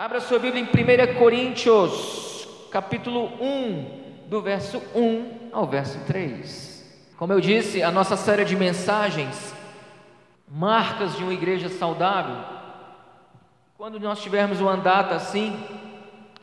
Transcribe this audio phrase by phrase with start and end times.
[0.00, 7.12] Abra sua Bíblia em 1 Coríntios, capítulo 1, do verso 1 ao verso 3.
[7.18, 9.54] Como eu disse, a nossa série de mensagens,
[10.48, 12.34] marcas de uma igreja saudável.
[13.76, 15.62] Quando nós tivermos uma data assim,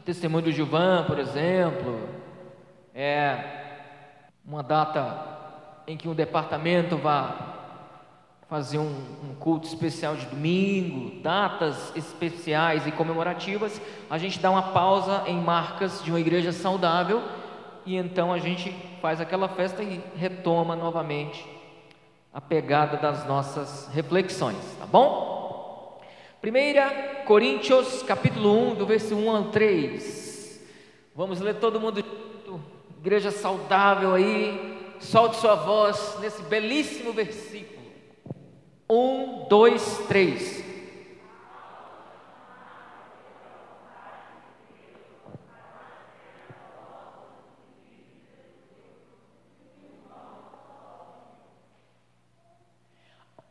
[0.05, 2.07] testemunho do Gilvan, por exemplo,
[2.93, 3.39] é
[4.45, 7.56] uma data em que um departamento vá
[8.49, 14.71] fazer um, um, culto especial de domingo, datas especiais e comemorativas, a gente dá uma
[14.71, 17.21] pausa em marcas de uma igreja saudável
[17.85, 21.45] e então a gente faz aquela festa e retoma novamente
[22.33, 25.99] a pegada das nossas reflexões, tá bom?
[26.41, 30.61] 1 Coríntios, capítulo 1, do verso 1 ao 3.
[31.13, 32.01] Vamos ler todo mundo,
[32.99, 37.76] igreja saudável aí, solte sua voz nesse belíssimo versículo.
[38.89, 40.63] Um, dois, três.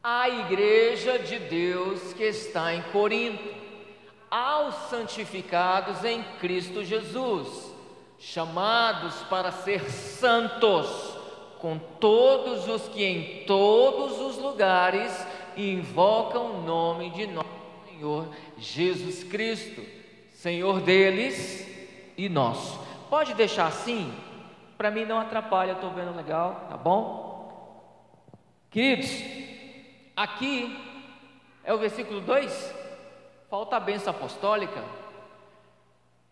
[0.02, 3.55] A igreja de Deus que está em Corinto,
[4.30, 7.70] aos santificados em Cristo Jesus,
[8.19, 11.16] chamados para ser santos
[11.58, 15.12] com todos os que em todos os lugares
[15.56, 17.48] invocam o nome de nosso
[17.88, 19.82] Senhor Jesus Cristo,
[20.32, 21.66] Senhor deles
[22.16, 22.78] e nosso.
[23.08, 24.12] Pode deixar assim?
[24.76, 27.26] Para mim não atrapalha, estou vendo legal, tá bom?
[28.70, 29.10] Queridos,
[30.14, 30.76] aqui
[31.64, 32.74] é o versículo 2,
[33.48, 34.84] falta a benção apostólica.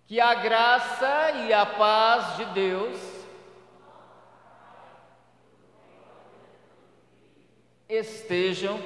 [0.07, 3.15] Que a graça e a paz de Deus
[7.89, 8.79] estejam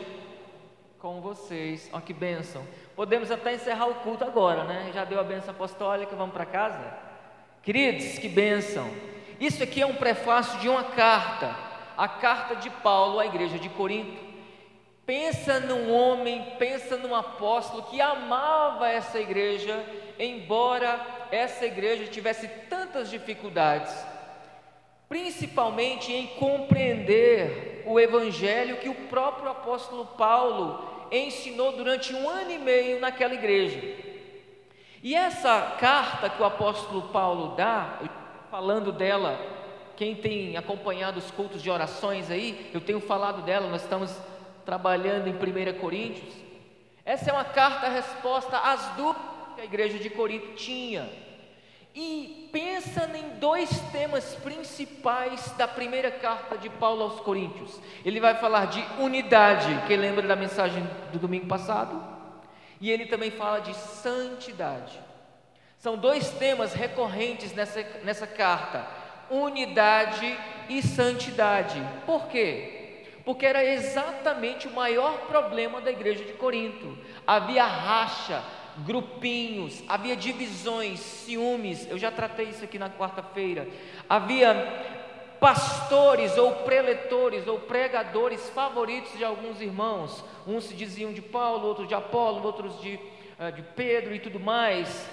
[1.08, 1.88] com vocês.
[1.90, 2.62] Ó, que bênção.
[2.94, 4.90] Podemos até encerrar o culto agora, né?
[4.92, 6.84] Já deu a bênção apostólica, vamos para casa?
[7.62, 8.86] Queridos, que bênção.
[9.40, 11.56] Isso aqui é um prefácio de uma carta,
[11.96, 14.22] a carta de Paulo à igreja de Corinto.
[15.06, 19.82] Pensa num homem, pensa num apóstolo que amava essa igreja,
[20.18, 23.94] embora essa igreja tivesse tantas dificuldades,
[25.08, 32.58] principalmente em compreender o evangelho que o próprio apóstolo Paulo ensinou durante um ano e
[32.58, 33.80] meio naquela igreja.
[35.02, 38.00] E essa carta que o apóstolo Paulo dá,
[38.50, 39.38] falando dela,
[39.96, 44.16] quem tem acompanhado os cultos de orações aí, eu tenho falado dela, nós estamos
[44.64, 46.34] trabalhando em 1 Coríntios.
[47.04, 49.22] Essa é uma carta-resposta às dúvidas
[49.54, 51.08] que a igreja de Corinto tinha
[52.00, 57.80] e pensa em dois temas principais da primeira carta de Paulo aos Coríntios.
[58.04, 62.00] Ele vai falar de unidade, quem lembra da mensagem do domingo passado?
[62.80, 64.96] E ele também fala de santidade.
[65.76, 68.86] São dois temas recorrentes nessa, nessa carta:
[69.28, 70.38] unidade
[70.68, 71.84] e santidade.
[72.06, 73.06] Por quê?
[73.24, 76.96] Porque era exatamente o maior problema da igreja de Corinto.
[77.26, 78.40] Havia racha,
[78.84, 81.88] grupinhos, havia divisões, ciúmes.
[81.90, 83.68] Eu já tratei isso aqui na quarta-feira.
[84.08, 84.54] Havia
[85.40, 90.24] pastores ou preletores ou pregadores favoritos de alguns irmãos.
[90.46, 92.98] Uns se diziam de Paulo, outros de Apolo, outros de,
[93.38, 95.08] uh, de Pedro e tudo mais.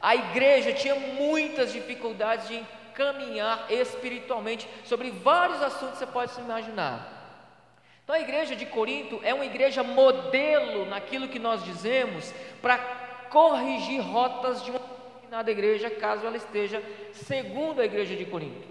[0.00, 2.62] A igreja tinha muitas dificuldades de
[2.94, 7.12] caminhar espiritualmente sobre vários assuntos que você pode se imaginar.
[8.02, 13.05] Então a igreja de Corinto é uma igreja modelo naquilo que nós dizemos para
[13.36, 16.82] corrigir rotas de uma determinada igreja, caso ela esteja
[17.12, 18.66] segundo a igreja de Corinto.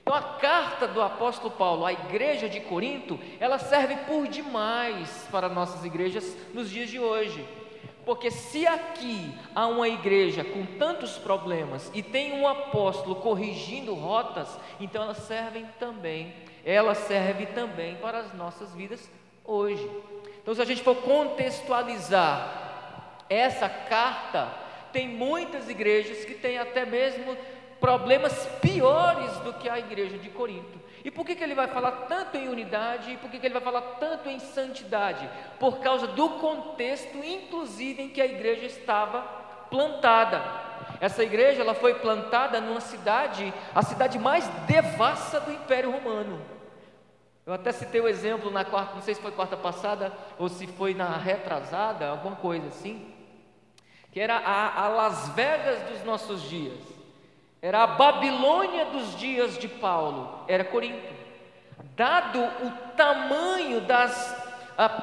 [0.00, 5.50] Então a carta do apóstolo Paulo à igreja de Corinto, ela serve por demais para
[5.50, 7.46] nossas igrejas nos dias de hoje.
[8.06, 14.48] Porque se aqui há uma igreja com tantos problemas e tem um apóstolo corrigindo rotas,
[14.80, 16.32] então elas servem também,
[16.64, 19.10] ela serve também para as nossas vidas
[19.44, 19.86] hoje.
[20.40, 22.66] Então se a gente for contextualizar
[23.28, 24.48] essa carta
[24.92, 27.36] tem muitas igrejas que têm até mesmo
[27.80, 30.80] problemas piores do que a igreja de Corinto.
[31.04, 33.54] E por que, que ele vai falar tanto em unidade e por que, que ele
[33.54, 35.28] vai falar tanto em santidade?
[35.60, 39.20] Por causa do contexto, inclusive, em que a igreja estava
[39.70, 40.42] plantada.
[41.00, 46.40] Essa igreja ela foi plantada numa cidade, a cidade mais devassa do Império Romano.
[47.44, 50.66] Eu até citei o exemplo na quarta, não sei se foi quarta passada ou se
[50.66, 53.14] foi na retrasada, alguma coisa assim
[54.16, 56.78] que era a, a Las Vegas dos nossos dias,
[57.60, 61.12] era a Babilônia dos dias de Paulo, era Corinto.
[61.94, 64.34] Dado o tamanho das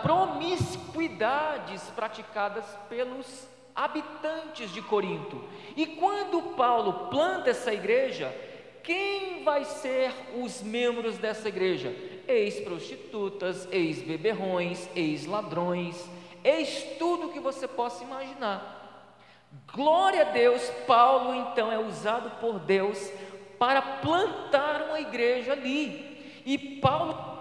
[0.01, 5.43] promiscuidades praticadas pelos habitantes de Corinto.
[5.77, 8.35] E quando Paulo planta essa igreja,
[8.81, 10.11] quem vai ser
[10.41, 11.95] os membros dessa igreja?
[12.27, 16.03] Ex-prostitutas, ex-beberrões, ex-ladrões,
[16.43, 18.82] ex tudo que você possa imaginar.
[19.73, 23.11] Glória a Deus, Paulo então é usado por Deus
[23.57, 26.41] para plantar uma igreja ali.
[26.45, 27.33] E Paulo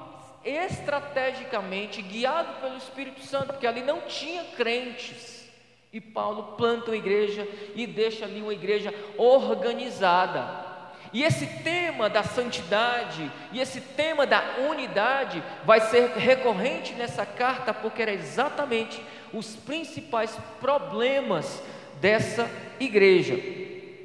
[0.44, 5.48] estrategicamente guiado pelo Espírito Santo, porque ali não tinha crentes.
[5.92, 10.72] E Paulo planta uma igreja e deixa ali uma igreja organizada.
[11.12, 17.74] E esse tema da santidade e esse tema da unidade vai ser recorrente nessa carta,
[17.74, 19.02] porque era exatamente
[19.34, 21.62] os principais problemas
[22.02, 22.50] dessa
[22.80, 23.38] igreja.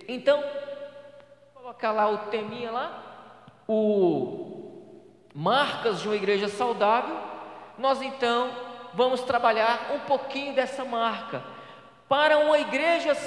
[0.07, 0.41] Então,
[1.55, 3.03] colocar lá o teminha lá,
[3.67, 4.71] o
[5.33, 7.17] marcas de uma igreja saudável.
[7.75, 8.51] Nós então
[8.94, 11.44] vamos trabalhar um pouquinho dessa marca
[12.07, 13.17] para uma igreja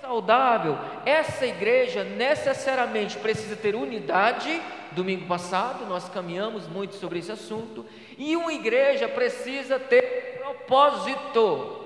[0.00, 0.78] saudável.
[1.04, 4.60] Essa igreja necessariamente precisa ter unidade.
[4.92, 7.84] Domingo passado nós caminhamos muito sobre esse assunto.
[8.16, 11.83] E uma igreja precisa ter propósito.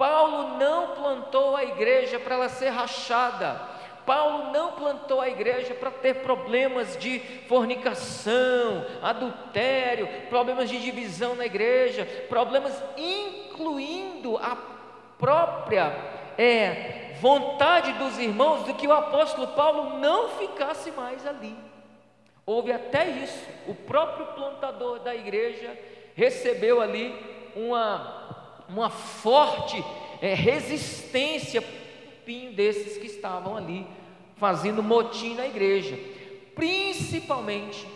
[0.00, 3.60] Paulo não plantou a igreja para ela ser rachada.
[4.06, 11.44] Paulo não plantou a igreja para ter problemas de fornicação, adultério, problemas de divisão na
[11.44, 14.56] igreja, problemas incluindo a
[15.18, 15.94] própria
[16.38, 21.54] é, vontade dos irmãos de que o apóstolo Paulo não ficasse mais ali.
[22.46, 23.46] Houve até isso.
[23.68, 25.78] O próprio plantador da igreja
[26.14, 27.14] recebeu ali
[27.54, 28.19] uma
[28.72, 29.84] uma forte
[30.20, 31.62] é, resistência
[32.54, 33.84] desses que estavam ali
[34.36, 35.98] fazendo motim na igreja,
[36.54, 37.86] principalmente,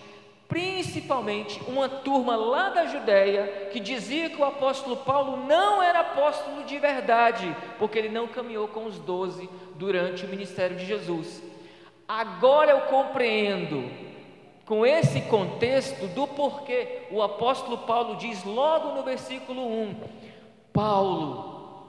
[0.49, 6.65] principalmente uma turma lá da Judéia que dizia que o apóstolo Paulo não era apóstolo
[6.65, 11.43] de verdade, porque ele não caminhou com os doze durante o ministério de Jesus.
[12.07, 13.89] Agora eu compreendo
[14.67, 19.95] com esse contexto do porquê o apóstolo Paulo diz logo no versículo 1:
[20.75, 21.87] Paulo,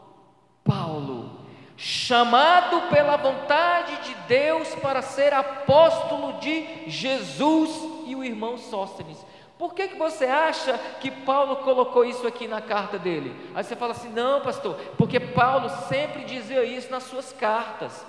[0.64, 1.32] Paulo,
[1.76, 7.72] chamado pela vontade de Deus para ser apóstolo de Jesus
[8.06, 9.18] e o irmão Sóstenes.
[9.58, 13.36] Por que, que você acha que Paulo colocou isso aqui na carta dele?
[13.56, 18.06] Aí você fala assim: não, pastor, porque Paulo sempre dizia isso nas suas cartas.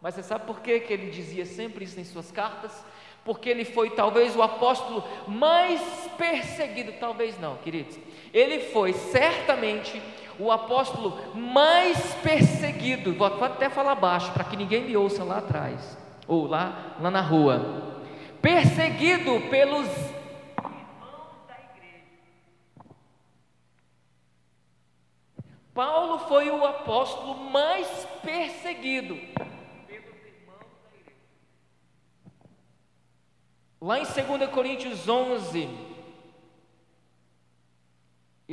[0.00, 2.72] Mas você sabe por que, que ele dizia sempre isso em suas cartas?
[3.22, 5.82] Porque ele foi talvez o apóstolo mais
[6.16, 7.98] perseguido, talvez não, queridos
[8.32, 10.00] ele foi certamente
[10.38, 13.14] o apóstolo mais perseguido.
[13.14, 17.20] Vou até falar baixo para que ninguém me ouça lá atrás ou lá, lá na
[17.20, 18.00] rua.
[18.40, 22.04] Perseguido pelos irmãos da igreja.
[25.74, 27.86] Paulo foi o apóstolo mais
[28.22, 29.14] perseguido
[29.86, 31.18] pelos irmãos da igreja.
[33.80, 35.89] Lá em 2 Coríntios 11,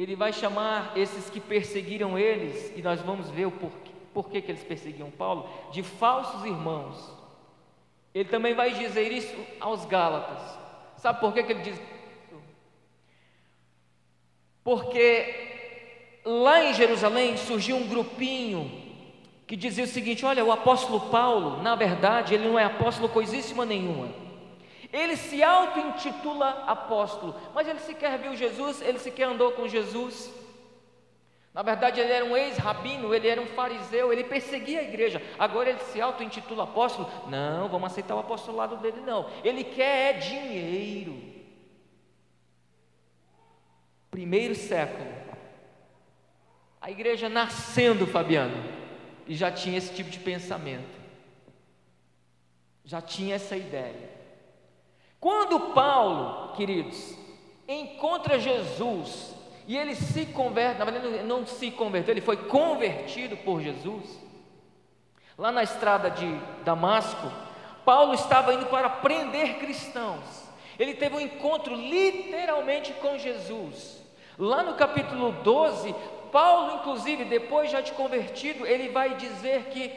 [0.02, 4.52] ele vai chamar esses que perseguiram eles, e nós vamos ver o porquê, porquê que
[4.52, 7.12] eles perseguiam Paulo, de falsos irmãos.
[8.14, 10.58] Ele também vai dizer isso aos Gálatas.
[10.98, 11.98] Sabe por que, que ele diz isso?
[14.64, 18.70] Porque lá em Jerusalém surgiu um grupinho
[19.48, 23.66] que dizia o seguinte: olha, o apóstolo Paulo, na verdade, ele não é apóstolo coisíssima
[23.66, 24.27] nenhuma.
[24.92, 30.34] Ele se auto-intitula apóstolo, mas ele sequer viu Jesus, ele sequer andou com Jesus.
[31.54, 35.22] Na verdade, ele era um ex-rabino, ele era um fariseu, ele perseguia a igreja.
[35.40, 37.10] Agora ele se auto-intitula apóstolo?
[37.28, 39.28] Não, vamos aceitar o apostolado dele, não.
[39.44, 41.20] Ele quer é dinheiro.
[44.12, 45.10] Primeiro século,
[46.80, 48.64] a igreja nascendo, Fabiano,
[49.28, 50.98] e já tinha esse tipo de pensamento,
[52.86, 54.17] já tinha essa ideia.
[55.20, 57.16] Quando Paulo, queridos,
[57.68, 59.36] encontra Jesus
[59.68, 64.20] e ele se converte, na verdade não se converteu, ele foi convertido por Jesus.
[65.38, 66.26] Lá na estrada de
[66.64, 67.32] Damasco,
[67.86, 70.44] Paulo estava indo para prender cristãos.
[70.80, 74.02] Ele teve um encontro literalmente com Jesus.
[74.38, 75.96] Lá no capítulo 12,
[76.32, 79.92] Paulo, inclusive, depois já de convertido, ele vai dizer que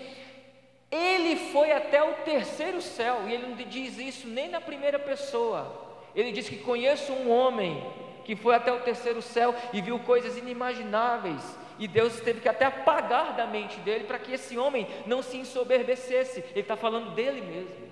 [0.90, 5.88] ele foi até o terceiro céu, e ele não diz isso nem na primeira pessoa.
[6.14, 7.82] Ele diz que conheço um homem
[8.24, 11.42] que foi até o terceiro céu e viu coisas inimagináveis,
[11.78, 15.38] e Deus teve que até apagar da mente dele para que esse homem não se
[15.38, 16.40] ensoberbecesse.
[16.50, 17.90] Ele está falando dele mesmo.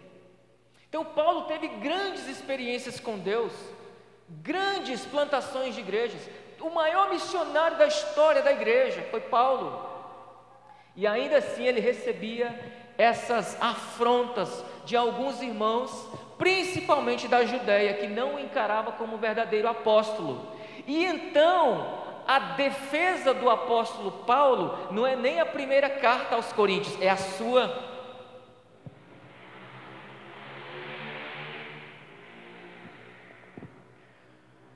[0.88, 3.52] Então, Paulo teve grandes experiências com Deus,
[4.28, 6.20] grandes plantações de igrejas.
[6.60, 9.88] O maior missionário da história da igreja foi Paulo.
[10.94, 18.34] E ainda assim ele recebia essas afrontas de alguns irmãos, principalmente da Judéia, que não
[18.34, 20.48] o encarava como verdadeiro apóstolo.
[20.84, 27.00] E então, a defesa do apóstolo Paulo não é nem a primeira carta aos Coríntios,
[27.00, 27.86] é a sua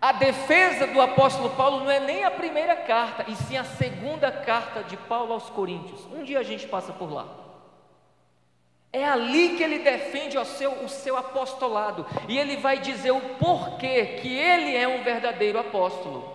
[0.01, 4.33] A defesa do apóstolo Paulo não é nem a primeira carta, e sim a segunda
[4.33, 6.05] carta de Paulo aos Coríntios.
[6.07, 7.42] Um dia a gente passa por lá.
[8.93, 13.21] É ali que ele defende o seu, o seu apostolado, e ele vai dizer o
[13.39, 16.31] porquê que ele é um verdadeiro apóstolo.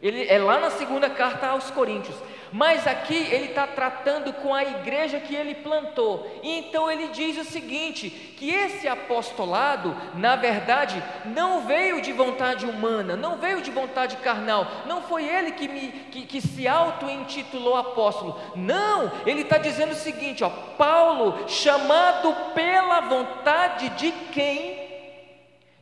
[0.00, 2.16] Ele é lá na segunda carta aos Coríntios.
[2.52, 6.40] Mas aqui ele está tratando com a igreja que ele plantou.
[6.42, 12.66] E então ele diz o seguinte: que esse apostolado, na verdade, não veio de vontade
[12.66, 17.76] humana, não veio de vontade carnal, não foi ele que, me, que, que se auto-intitulou
[17.76, 18.40] apóstolo.
[18.54, 24.88] Não, ele está dizendo o seguinte: ó, Paulo, chamado pela vontade de quem?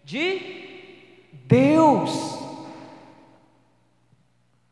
[0.05, 0.67] De
[1.33, 2.46] Deus.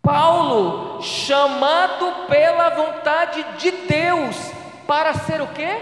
[0.04, 4.37] Paulo, chamado pela vontade de Deus
[4.87, 5.80] para ser o quê?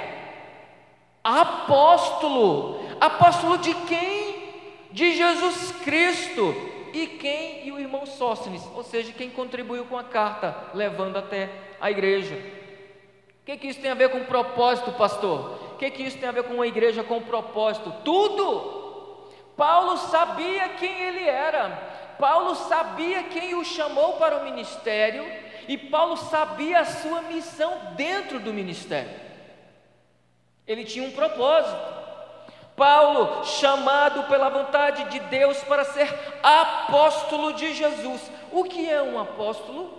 [1.24, 2.80] Apóstolo.
[3.00, 4.52] Apóstolo de quem?
[4.92, 6.54] De Jesus Cristo.
[6.92, 7.66] E quem?
[7.66, 11.50] E o irmão Sóstenes, ou seja, quem contribuiu com a carta, levando até
[11.80, 12.36] a igreja.
[12.36, 15.58] O que, que isso tem a ver com propósito, pastor?
[15.72, 17.92] O que, que isso tem a ver com uma igreja com propósito?
[18.04, 18.82] Tudo!
[19.56, 21.91] Paulo sabia quem ele era,
[22.22, 25.24] Paulo sabia quem o chamou para o ministério
[25.66, 29.10] e Paulo sabia a sua missão dentro do ministério.
[30.64, 31.82] Ele tinha um propósito.
[32.76, 38.30] Paulo, chamado pela vontade de Deus para ser apóstolo de Jesus.
[38.52, 39.92] O que é um apóstolo?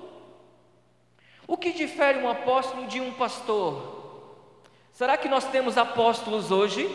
[1.45, 4.61] O que difere um apóstolo de um pastor?
[4.93, 6.87] Será que nós temos apóstolos hoje?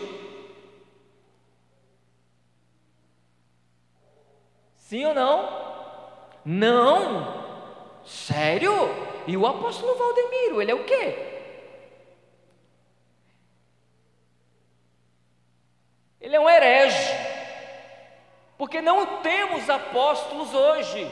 [4.89, 5.47] Sim ou não?
[6.43, 7.43] Não.
[8.03, 8.73] Sério?
[9.27, 11.15] E o apóstolo Valdemiro, ele é o quê?
[16.19, 17.15] Ele é um herege.
[18.57, 21.07] Porque não temos apóstolos hoje.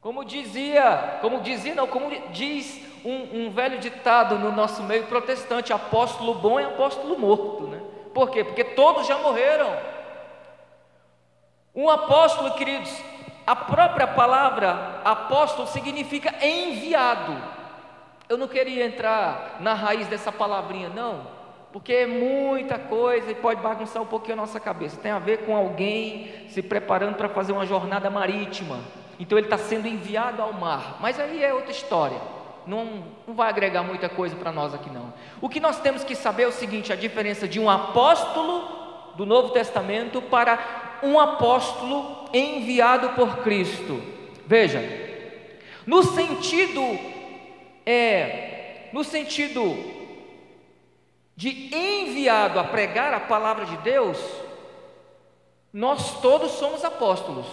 [0.00, 5.72] Como dizia, como dizia, não, como diz um, um, velho ditado no nosso meio protestante:
[5.72, 7.82] apóstolo bom é apóstolo morto, né?
[8.14, 8.44] Por quê?
[8.44, 9.91] Porque todos já morreram.
[11.74, 12.94] Um apóstolo, queridos,
[13.46, 17.34] a própria palavra apóstolo significa enviado.
[18.28, 21.26] Eu não queria entrar na raiz dessa palavrinha, não,
[21.72, 25.00] porque é muita coisa e pode bagunçar um pouquinho a nossa cabeça.
[25.00, 28.78] Tem a ver com alguém se preparando para fazer uma jornada marítima.
[29.18, 30.98] Então ele está sendo enviado ao mar.
[31.00, 32.20] Mas aí é outra história.
[32.66, 35.12] Não, não vai agregar muita coisa para nós aqui, não.
[35.40, 38.82] O que nós temos que saber é o seguinte: a diferença de um apóstolo
[39.14, 44.00] do Novo Testamento para um apóstolo enviado por Cristo.
[44.46, 44.80] Veja,
[45.86, 46.82] no sentido
[47.84, 49.76] é, no sentido
[51.34, 54.18] de enviado a pregar a palavra de Deus,
[55.72, 57.46] nós todos somos apóstolos,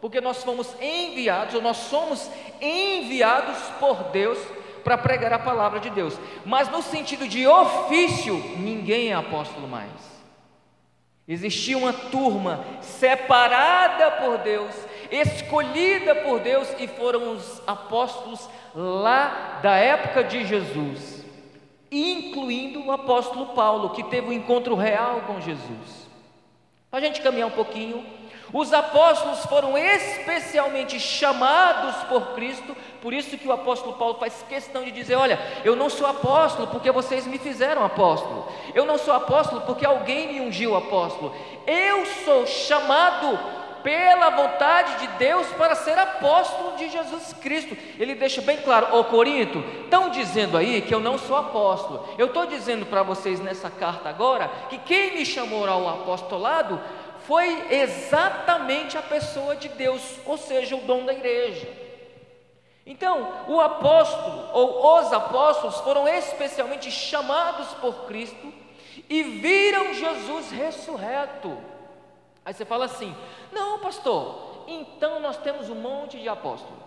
[0.00, 2.30] porque nós fomos enviados, ou nós somos
[2.60, 4.38] enviados por Deus
[4.82, 6.18] para pregar a palavra de Deus.
[6.44, 10.09] Mas no sentido de ofício, ninguém é apóstolo mais.
[11.30, 14.74] Existia uma turma separada por Deus,
[15.12, 21.24] escolhida por Deus, e foram os apóstolos lá da época de Jesus,
[21.88, 26.08] incluindo o apóstolo Paulo, que teve um encontro real com Jesus.
[26.90, 28.04] Para a gente caminhar um pouquinho,
[28.52, 34.82] os apóstolos foram especialmente chamados por Cristo, por isso que o apóstolo Paulo faz questão
[34.82, 39.14] de dizer: Olha, eu não sou apóstolo porque vocês me fizeram apóstolo, eu não sou
[39.14, 41.34] apóstolo porque alguém me ungiu apóstolo,
[41.66, 43.38] eu sou chamado
[43.82, 47.76] pela vontade de Deus para ser apóstolo de Jesus Cristo.
[47.98, 52.06] Ele deixa bem claro, ô Corinto, estão dizendo aí que eu não sou apóstolo.
[52.18, 56.80] Eu estou dizendo para vocês nessa carta agora que quem me chamou ao apostolado
[57.30, 61.68] foi exatamente a pessoa de Deus, ou seja, o dom da igreja.
[62.84, 68.52] Então, o apóstolo ou os apóstolos foram especialmente chamados por Cristo
[69.08, 71.56] e viram Jesus ressurreto.
[72.44, 73.14] Aí você fala assim:
[73.52, 76.82] não, pastor, então nós temos um monte de apóstolos.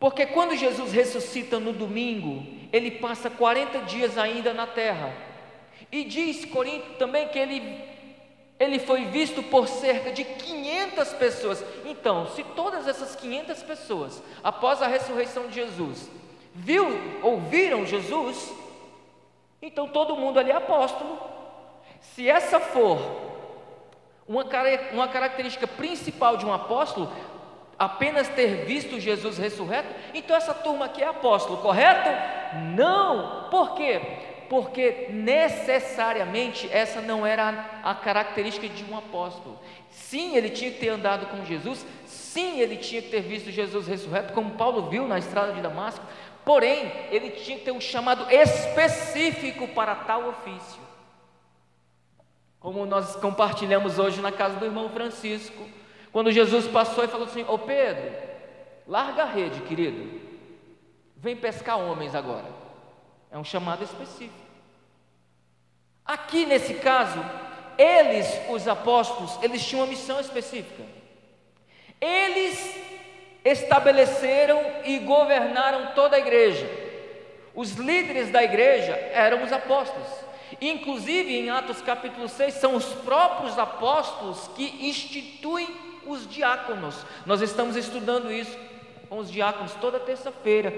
[0.00, 5.14] Porque quando Jesus ressuscita no domingo, ele passa 40 dias ainda na terra.
[5.92, 7.93] E diz Corinto também que ele
[8.58, 11.64] ele foi visto por cerca de 500 pessoas.
[11.84, 16.10] Então, se todas essas 500 pessoas, após a ressurreição de Jesus,
[16.54, 16.86] viu,
[17.22, 18.52] ouviram Jesus,
[19.60, 21.18] então todo mundo ali é apóstolo.
[22.00, 22.98] Se essa for
[24.28, 24.44] uma,
[24.92, 27.10] uma característica principal de um apóstolo,
[27.78, 32.08] apenas ter visto Jesus ressurreto, então essa turma aqui é apóstolo, correto?
[32.76, 34.00] Não, por quê?
[34.48, 39.58] Porque necessariamente essa não era a característica de um apóstolo.
[39.90, 43.86] Sim, ele tinha que ter andado com Jesus, sim, ele tinha que ter visto Jesus
[43.86, 46.04] ressurreto, como Paulo viu na estrada de Damasco,
[46.44, 50.82] porém, ele tinha que ter um chamado específico para tal ofício.
[52.58, 55.68] Como nós compartilhamos hoje na casa do irmão Francisco,
[56.10, 58.10] quando Jesus passou e falou assim: Ô Pedro,
[58.86, 60.20] larga a rede, querido,
[61.16, 62.63] vem pescar homens agora.
[63.34, 64.44] É um chamado específico.
[66.06, 67.18] Aqui nesse caso,
[67.76, 70.84] eles, os apóstolos, eles tinham uma missão específica.
[72.00, 72.76] Eles
[73.44, 76.64] estabeleceram e governaram toda a igreja.
[77.56, 80.08] Os líderes da igreja eram os apóstolos.
[80.60, 85.66] Inclusive, em Atos capítulo 6, são os próprios apóstolos que instituem
[86.06, 87.04] os diáconos.
[87.26, 88.56] Nós estamos estudando isso
[89.08, 90.72] com os diáconos toda terça-feira.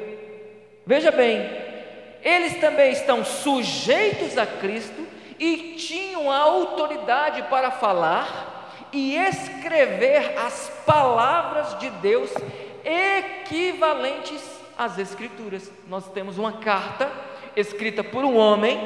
[0.87, 1.66] Veja bem,
[2.27, 5.07] eles também estão sujeitos a Cristo
[5.39, 12.29] e tinham a autoridade para falar e escrever as palavras de Deus
[12.85, 14.43] equivalentes
[14.77, 15.71] às Escrituras.
[15.87, 17.09] Nós temos uma carta
[17.55, 18.77] escrita por um homem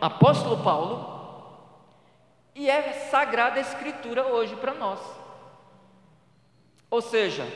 [0.00, 1.10] apóstolo Paulo,
[2.54, 4.98] e é sagrada escritura hoje para nós.
[6.90, 7.46] Ou seja,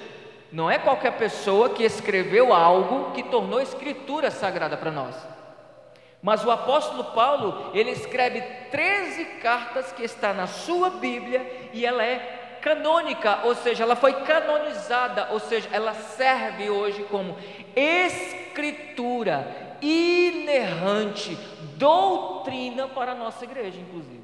[0.54, 5.16] não é qualquer pessoa que escreveu algo que tornou escritura sagrada para nós.
[6.22, 12.04] Mas o apóstolo Paulo, ele escreve 13 cartas que está na sua Bíblia e ela
[12.04, 17.36] é canônica, ou seja, ela foi canonizada, ou seja, ela serve hoje como
[17.74, 19.44] escritura
[19.82, 21.36] inerrante,
[21.76, 24.22] doutrina para a nossa igreja, inclusive.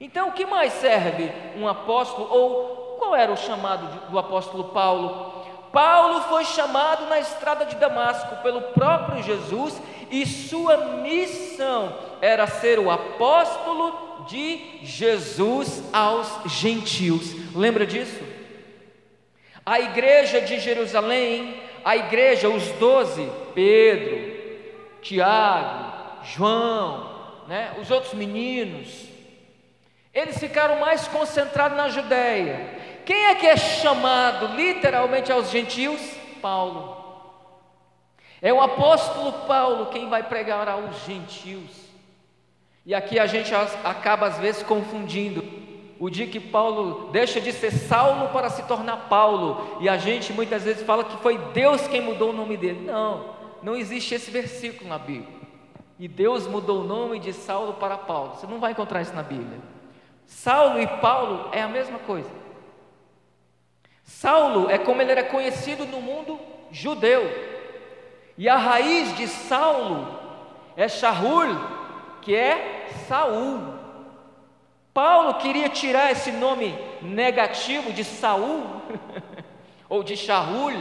[0.00, 2.28] Então, o que mais serve um apóstolo?
[2.32, 5.42] Ou qual era o chamado do apóstolo Paulo?
[5.72, 12.78] Paulo foi chamado na estrada de Damasco pelo próprio Jesus e sua missão era ser
[12.78, 17.34] o apóstolo de Jesus aos gentios.
[17.54, 18.20] Lembra disso?
[19.64, 24.32] A igreja de Jerusalém, a igreja, os doze, Pedro,
[25.00, 25.92] Tiago,
[26.24, 27.10] João,
[27.48, 29.08] né, os outros meninos,
[30.14, 32.80] eles ficaram mais concentrados na Judéia.
[33.04, 36.00] Quem é que é chamado literalmente aos gentios?
[36.40, 37.02] Paulo.
[38.40, 41.70] É o apóstolo Paulo quem vai pregar aos gentios.
[42.84, 45.62] E aqui a gente acaba às vezes confundindo
[46.00, 50.32] o dia que Paulo deixa de ser Saulo para se tornar Paulo, e a gente
[50.32, 52.80] muitas vezes fala que foi Deus quem mudou o nome dele.
[52.84, 55.40] Não, não existe esse versículo na Bíblia.
[56.00, 58.34] E Deus mudou o nome de Saulo para Paulo.
[58.34, 59.60] Você não vai encontrar isso na Bíblia.
[60.32, 62.30] Saulo e Paulo é a mesma coisa.
[64.02, 66.40] Saulo é como ele era conhecido no mundo
[66.70, 67.22] judeu.
[68.36, 70.18] E a raiz de Saulo
[70.76, 71.56] é Shaul,
[72.22, 73.74] que é Saul.
[74.92, 78.64] Paulo queria tirar esse nome negativo de Saul
[79.88, 80.72] ou de Shaul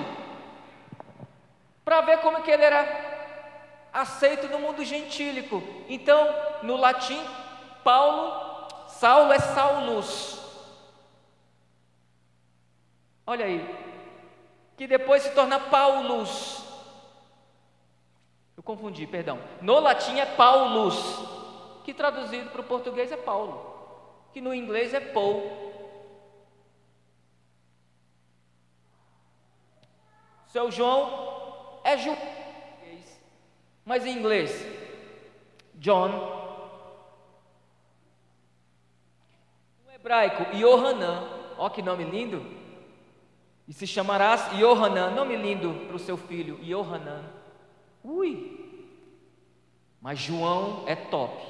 [1.86, 2.88] para ver como que ele era
[3.94, 5.62] aceito no mundo gentílico.
[5.88, 6.28] Então,
[6.64, 7.22] no latim,
[7.84, 8.51] Paulo,
[9.02, 10.40] Saulo é Saulus.
[13.26, 13.60] Olha aí,
[14.78, 16.64] que depois se torna Paulus.
[18.56, 19.42] Eu confundi, perdão.
[19.60, 20.96] No latim é Paulus,
[21.84, 25.50] que traduzido para o português é Paulo, que no inglês é Paul.
[30.46, 32.18] Seu João é João
[33.84, 34.64] mas em inglês,
[35.74, 36.31] John.
[40.02, 42.44] Hebraico, Yohanan, ó que nome lindo.
[43.68, 47.24] E se chamarás Yohanan, nome lindo para o seu filho, Yohanan.
[48.04, 48.60] Ui!
[50.02, 51.42] Mas João é top.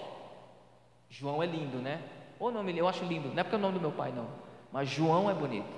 [1.09, 2.03] João é lindo, né?
[2.39, 4.27] O nome, eu acho lindo, não é porque é o nome do meu pai, não.
[4.71, 5.69] Mas João é bonito.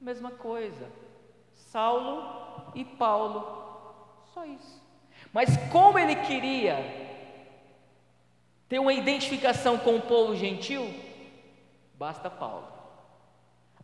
[0.00, 0.88] Mesma coisa.
[1.52, 3.44] Saulo e Paulo
[4.32, 4.82] só isso.
[5.32, 7.05] Mas como ele queria
[8.68, 10.92] ter uma identificação com o povo gentil,
[11.94, 12.66] basta Paulo.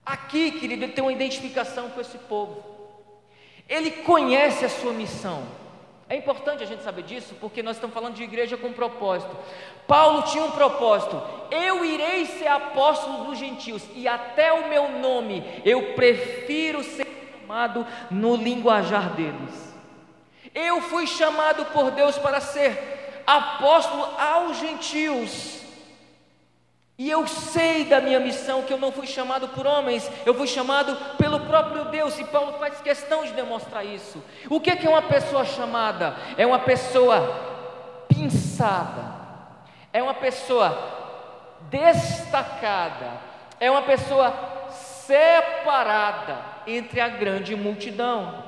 [0.04, 2.64] Aqui, querido, ele tem uma identificação com esse povo.
[3.68, 5.44] Ele conhece a sua missão.
[6.08, 9.34] É importante a gente saber disso, porque nós estamos falando de igreja com propósito.
[9.86, 15.42] Paulo tinha um propósito: eu irei ser apóstolo dos gentios, e até o meu nome
[15.64, 17.06] eu prefiro ser
[17.40, 19.72] chamado no linguajar deles.
[20.54, 25.62] Eu fui chamado por Deus para ser apóstolo aos gentios.
[26.98, 30.46] E eu sei da minha missão que eu não fui chamado por homens, eu fui
[30.46, 34.22] chamado pelo próprio Deus, e Paulo faz questão de demonstrar isso.
[34.48, 36.14] O que é uma pessoa chamada?
[36.36, 39.04] É uma pessoa pinçada,
[39.92, 40.78] é uma pessoa
[41.70, 43.10] destacada,
[43.58, 44.32] é uma pessoa
[44.70, 48.44] separada entre a grande multidão.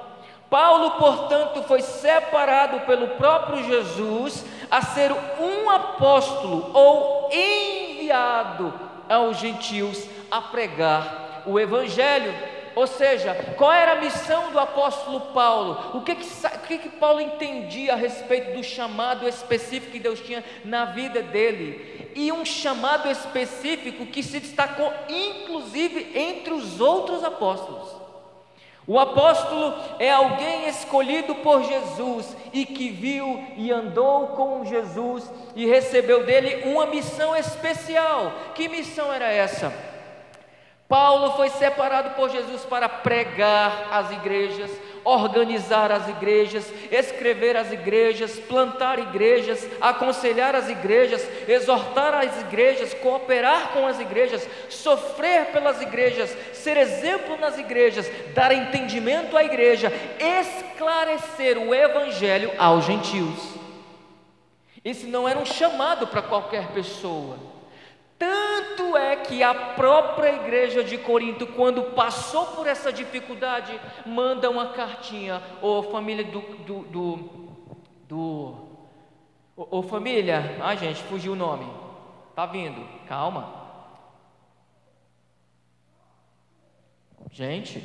[0.48, 8.72] Paulo, portanto, foi separado pelo próprio Jesus a ser um apóstolo ou enviado
[9.08, 12.34] aos gentios a pregar o evangelho.
[12.74, 15.96] Ou seja, qual era a missão do apóstolo Paulo?
[15.96, 20.18] O que que, o que que Paulo entendia a respeito do chamado específico que Deus
[20.20, 22.10] tinha na vida dele?
[22.16, 28.03] E um chamado específico que se destacou, inclusive, entre os outros apóstolos.
[28.86, 35.66] O apóstolo é alguém escolhido por Jesus e que viu e andou com Jesus e
[35.66, 38.32] recebeu dele uma missão especial.
[38.54, 39.72] Que missão era essa?
[40.86, 44.70] Paulo foi separado por Jesus para pregar as igrejas,
[45.04, 53.72] organizar as igrejas, escrever as igrejas, plantar igrejas, aconselhar as igrejas, exortar as igrejas, cooperar
[53.72, 61.58] com as igrejas, sofrer pelas igrejas, ser exemplo nas igrejas, dar entendimento à igreja, esclarecer
[61.58, 63.54] o evangelho aos gentios.
[64.84, 67.53] Esse não era um chamado para qualquer pessoa.
[68.18, 74.68] Tanto é que a própria igreja de Corinto, quando passou por essa dificuldade, manda uma
[74.68, 76.40] cartinha, ô oh, família do.
[76.40, 77.16] do, do,
[78.08, 78.54] do
[79.56, 81.66] ô família, ai gente, fugiu o nome,
[82.34, 83.62] tá vindo, calma.
[87.30, 87.82] Gente,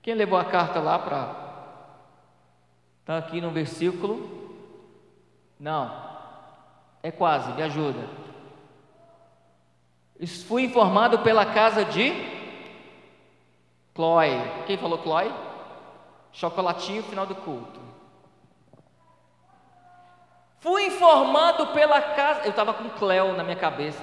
[0.00, 1.48] quem levou a carta lá para.
[3.00, 4.38] Está aqui no versículo?
[5.60, 5.90] Não,
[7.02, 8.27] é quase, me ajuda.
[10.26, 12.12] Fui informado pela casa de
[13.94, 14.64] Chloe.
[14.66, 15.32] Quem falou Chloe?
[16.32, 17.80] Chocolatinho final do culto.
[20.60, 22.42] Fui informado pela casa.
[22.44, 24.02] Eu estava com Cleo na minha cabeça.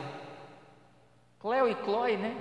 [1.39, 2.35] Cleo e Chloe, né?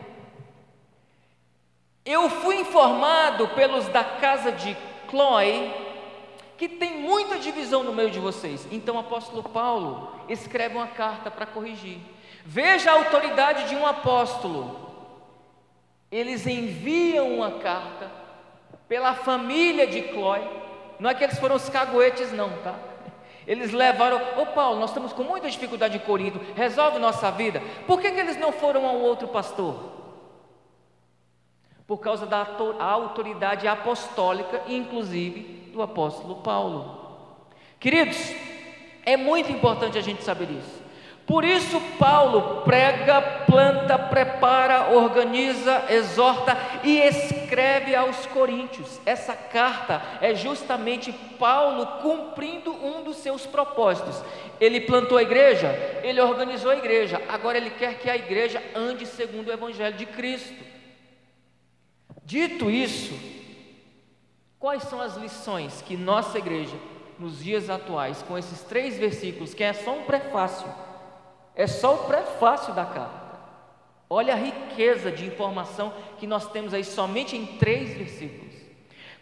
[2.04, 4.76] Eu fui informado pelos da casa de
[5.10, 5.93] Chloe
[6.56, 8.66] que tem muita divisão no meio de vocês.
[8.70, 11.98] Então o apóstolo Paulo escreve uma carta para corrigir.
[12.44, 14.84] Veja a autoridade de um apóstolo.
[16.10, 18.10] Eles enviam uma carta
[18.88, 20.46] pela família de Clói.
[21.00, 22.74] Não é que eles foram os caguetes, não, tá?
[23.46, 27.62] Eles levaram, ô oh, Paulo, nós estamos com muita dificuldade em Corinto, resolve nossa vida.
[27.86, 30.03] Por que, que eles não foram ao outro pastor?
[31.86, 32.46] Por causa da
[32.78, 37.04] autoridade apostólica, inclusive do apóstolo Paulo.
[37.78, 38.16] Queridos,
[39.04, 40.84] é muito importante a gente saber isso.
[41.26, 49.00] Por isso, Paulo prega, planta, prepara, organiza, exorta e escreve aos Coríntios.
[49.06, 54.22] Essa carta é justamente Paulo cumprindo um dos seus propósitos.
[54.60, 55.68] Ele plantou a igreja,
[56.02, 60.04] ele organizou a igreja, agora ele quer que a igreja ande segundo o Evangelho de
[60.04, 60.73] Cristo.
[62.24, 63.12] Dito isso,
[64.58, 66.76] quais são as lições que nossa igreja,
[67.18, 70.66] nos dias atuais, com esses três versículos, que é só um prefácio,
[71.54, 73.24] é só o prefácio da carta.
[74.08, 78.54] Olha a riqueza de informação que nós temos aí somente em três versículos.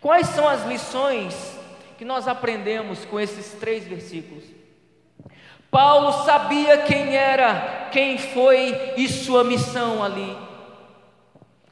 [0.00, 1.58] Quais são as lições
[1.98, 4.44] que nós aprendemos com esses três versículos?
[5.70, 10.36] Paulo sabia quem era, quem foi e sua missão ali.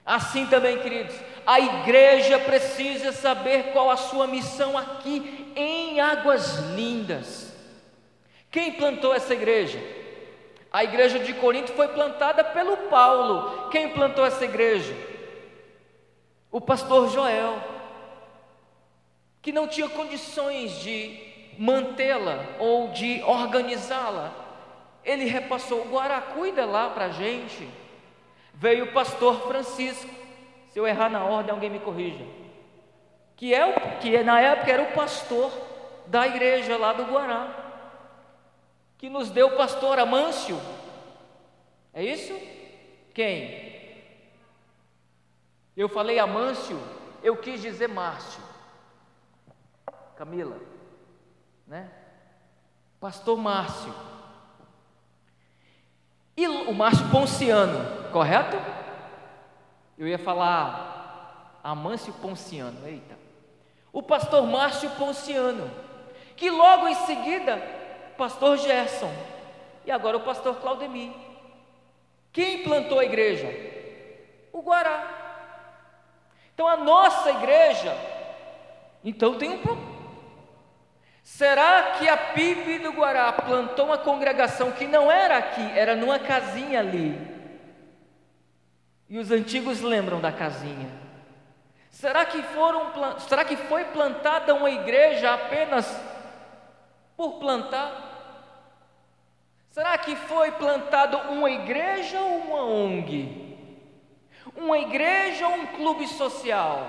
[0.04, 1.14] Assim também, queridos,
[1.46, 7.52] a igreja precisa saber qual a sua missão aqui em Águas Lindas.
[8.50, 9.78] Quem plantou essa igreja?
[10.72, 13.68] A igreja de Corinto foi plantada pelo Paulo.
[13.70, 14.94] Quem plantou essa igreja?
[16.50, 17.62] O pastor Joel,
[19.42, 24.32] que não tinha condições de mantê-la ou de organizá-la.
[25.04, 27.68] Ele repassou o Guará, cuida lá para a gente.
[28.60, 30.10] Veio o pastor Francisco.
[30.68, 32.24] Se eu errar na ordem, alguém me corrija.
[33.34, 35.50] Que, é o, que na época era o pastor
[36.06, 37.60] da igreja lá do Guará
[39.00, 40.60] que nos deu o pastor Amâncio.
[41.90, 42.34] É isso?
[43.14, 44.04] Quem?
[45.74, 46.78] Eu falei Amâncio,
[47.22, 48.42] eu quis dizer Márcio.
[50.16, 50.58] Camila,
[51.66, 51.90] né?
[53.00, 53.94] Pastor Márcio.
[56.40, 58.56] E o Márcio Ponciano, correto?
[59.98, 63.14] Eu ia falar Amâncio Ponciano, eita.
[63.92, 65.70] O pastor Márcio Ponciano,
[66.36, 67.58] que logo em seguida,
[68.16, 69.12] pastor Gerson,
[69.84, 71.12] e agora o pastor Claudemir.
[72.32, 73.46] Quem plantou a igreja?
[74.50, 75.10] O Guará.
[76.54, 77.94] Então a nossa igreja,
[79.04, 79.89] então tem um problema.
[81.36, 86.18] Será que a PIB do Guará plantou uma congregação que não era aqui, era numa
[86.18, 87.16] casinha ali?
[89.08, 90.90] E os antigos lembram da casinha.
[91.88, 92.90] Será que, foram,
[93.20, 95.88] será que foi plantada uma igreja apenas
[97.16, 97.92] por plantar?
[99.70, 103.56] Será que foi plantado uma igreja ou uma ONG?
[104.56, 106.86] Uma igreja ou um clube social?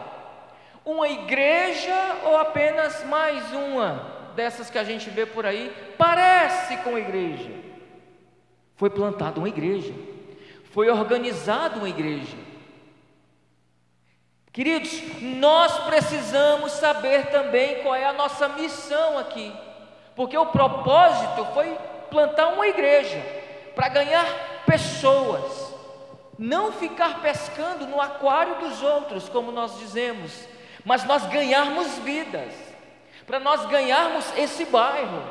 [0.83, 5.71] Uma igreja ou apenas mais uma dessas que a gente vê por aí?
[5.97, 7.51] Parece com igreja.
[8.75, 9.93] Foi plantada uma igreja,
[10.71, 12.35] foi organizada uma igreja.
[14.51, 14.91] Queridos,
[15.21, 19.53] nós precisamos saber também qual é a nossa missão aqui,
[20.15, 21.77] porque o propósito foi
[22.09, 23.23] plantar uma igreja
[23.75, 24.25] para ganhar
[24.65, 25.73] pessoas,
[26.37, 30.47] não ficar pescando no aquário dos outros, como nós dizemos,
[30.83, 32.53] mas nós ganharmos vidas,
[33.25, 35.21] para nós ganharmos esse bairro,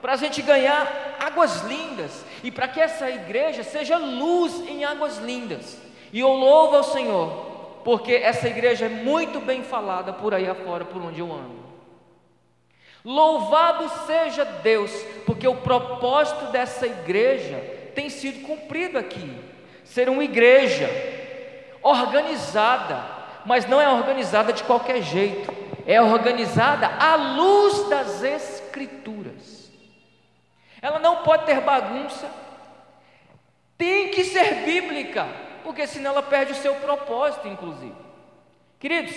[0.00, 5.18] para a gente ganhar águas lindas e para que essa igreja seja luz em águas
[5.18, 5.78] lindas.
[6.12, 10.84] E eu louvo ao Senhor, porque essa igreja é muito bem falada por aí afora,
[10.84, 11.64] por onde eu ando.
[13.04, 14.90] Louvado seja Deus,
[15.26, 17.58] porque o propósito dessa igreja
[17.94, 19.38] tem sido cumprido aqui.
[19.84, 20.88] Ser uma igreja
[21.82, 23.04] organizada,
[23.44, 25.52] mas não é organizada de qualquer jeito,
[25.86, 29.70] é organizada à luz das Escrituras.
[30.80, 32.30] Ela não pode ter bagunça,
[33.76, 35.26] tem que ser bíblica,
[35.62, 37.94] porque senão ela perde o seu propósito, inclusive.
[38.78, 39.14] Queridos,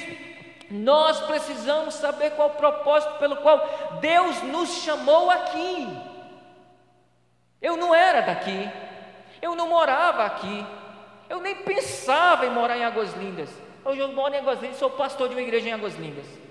[0.69, 5.87] nós precisamos saber qual o propósito pelo qual Deus nos chamou aqui.
[7.61, 8.69] Eu não era daqui,
[9.41, 10.65] eu não morava aqui,
[11.29, 13.49] eu nem pensava em morar em Águas Lindas.
[13.83, 16.46] Hoje eu moro em Águas Lindas, sou pastor de uma igreja em Águas Lindas.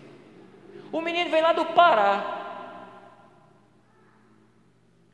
[0.93, 2.45] O menino vem lá do Pará.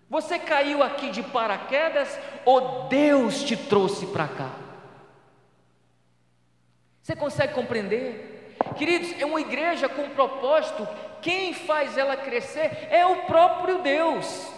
[0.08, 4.50] Você caiu aqui de paraquedas ou Deus te trouxe para cá?
[7.02, 8.56] Você consegue compreender?
[8.76, 10.87] Queridos, é uma igreja com propósito,
[11.20, 14.52] quem faz ela crescer é o próprio Deus.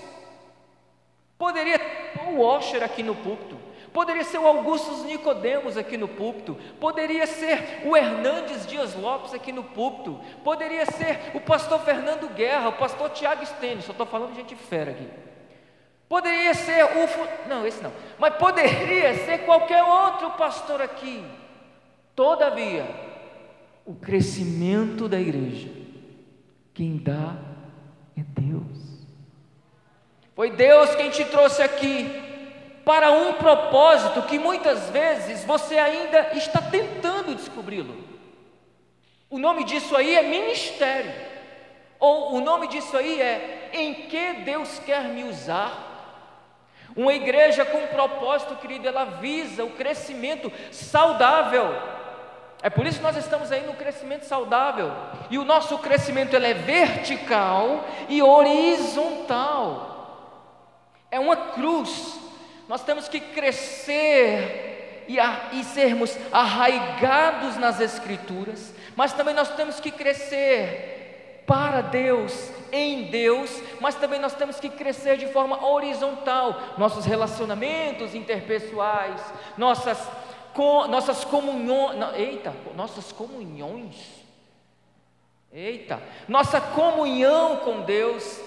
[1.38, 3.58] Poderia ser o Washer aqui no púlpito,
[3.94, 9.52] poderia ser o Augustus Nicodemos aqui no púlpito, poderia ser o Hernandes Dias Lopes aqui
[9.52, 14.34] no púlpito, poderia ser o pastor Fernando Guerra, o pastor Tiago Stênio, só estou falando
[14.34, 15.08] gente fera aqui.
[16.08, 17.48] Poderia ser o.
[17.48, 17.92] Não, esse não.
[18.18, 21.24] Mas poderia ser qualquer outro pastor aqui.
[22.14, 22.84] Todavia,
[23.86, 25.70] o crescimento da igreja,
[26.74, 27.36] quem dá
[28.18, 29.06] é Deus.
[30.34, 32.23] Foi Deus quem te trouxe aqui
[32.84, 37.96] para um propósito que muitas vezes você ainda está tentando descobri-lo.
[39.30, 41.12] O nome disso aí é ministério,
[41.98, 45.92] ou o nome disso aí é em que Deus quer me usar.
[46.94, 51.74] Uma igreja com propósito, querido, ela visa o crescimento saudável
[52.64, 54.90] é por isso que nós estamos aí no crescimento saudável.
[55.28, 59.90] E o nosso crescimento ele é vertical e horizontal.
[61.10, 62.18] É uma cruz.
[62.68, 69.80] Nós temos que crescer e, a, e sermos arraigados nas Escrituras, mas também nós temos
[69.80, 73.50] que crescer para Deus, em Deus,
[73.80, 76.58] mas também nós temos que crescer de forma horizontal.
[76.78, 79.20] Nossos relacionamentos interpessoais,
[79.56, 79.98] nossas
[80.54, 83.96] com nossas comunhões, eita, nossas comunhões,
[85.52, 88.40] eita, nossa comunhão com Deus,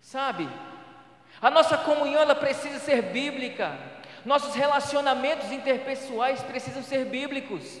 [0.00, 0.48] sabe?
[1.40, 3.76] A nossa comunhão ela precisa ser bíblica,
[4.24, 7.80] nossos relacionamentos interpessoais precisam ser bíblicos.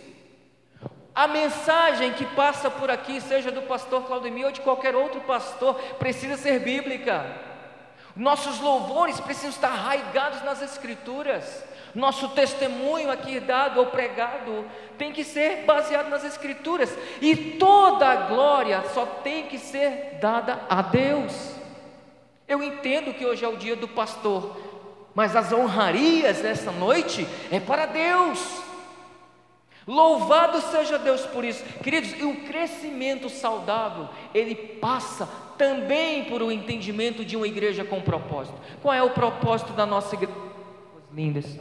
[1.14, 5.74] A mensagem que passa por aqui, seja do pastor Claudemir ou de qualquer outro pastor,
[5.98, 7.26] precisa ser bíblica.
[8.14, 11.64] Nossos louvores precisam estar arraigados nas Escrituras.
[11.94, 14.64] Nosso testemunho aqui dado ou pregado
[14.96, 20.60] tem que ser baseado nas Escrituras, e toda a glória só tem que ser dada
[20.68, 21.57] a Deus.
[22.48, 24.56] Eu entendo que hoje é o dia do pastor,
[25.14, 28.62] mas as honrarias dessa noite é para Deus.
[29.86, 31.62] Louvado seja Deus por isso.
[31.82, 37.84] Queridos, e o crescimento saudável, ele passa também por o um entendimento de uma igreja
[37.84, 38.58] com propósito.
[38.80, 40.34] Qual é o propósito da nossa igreja?
[41.12, 41.58] Lindas.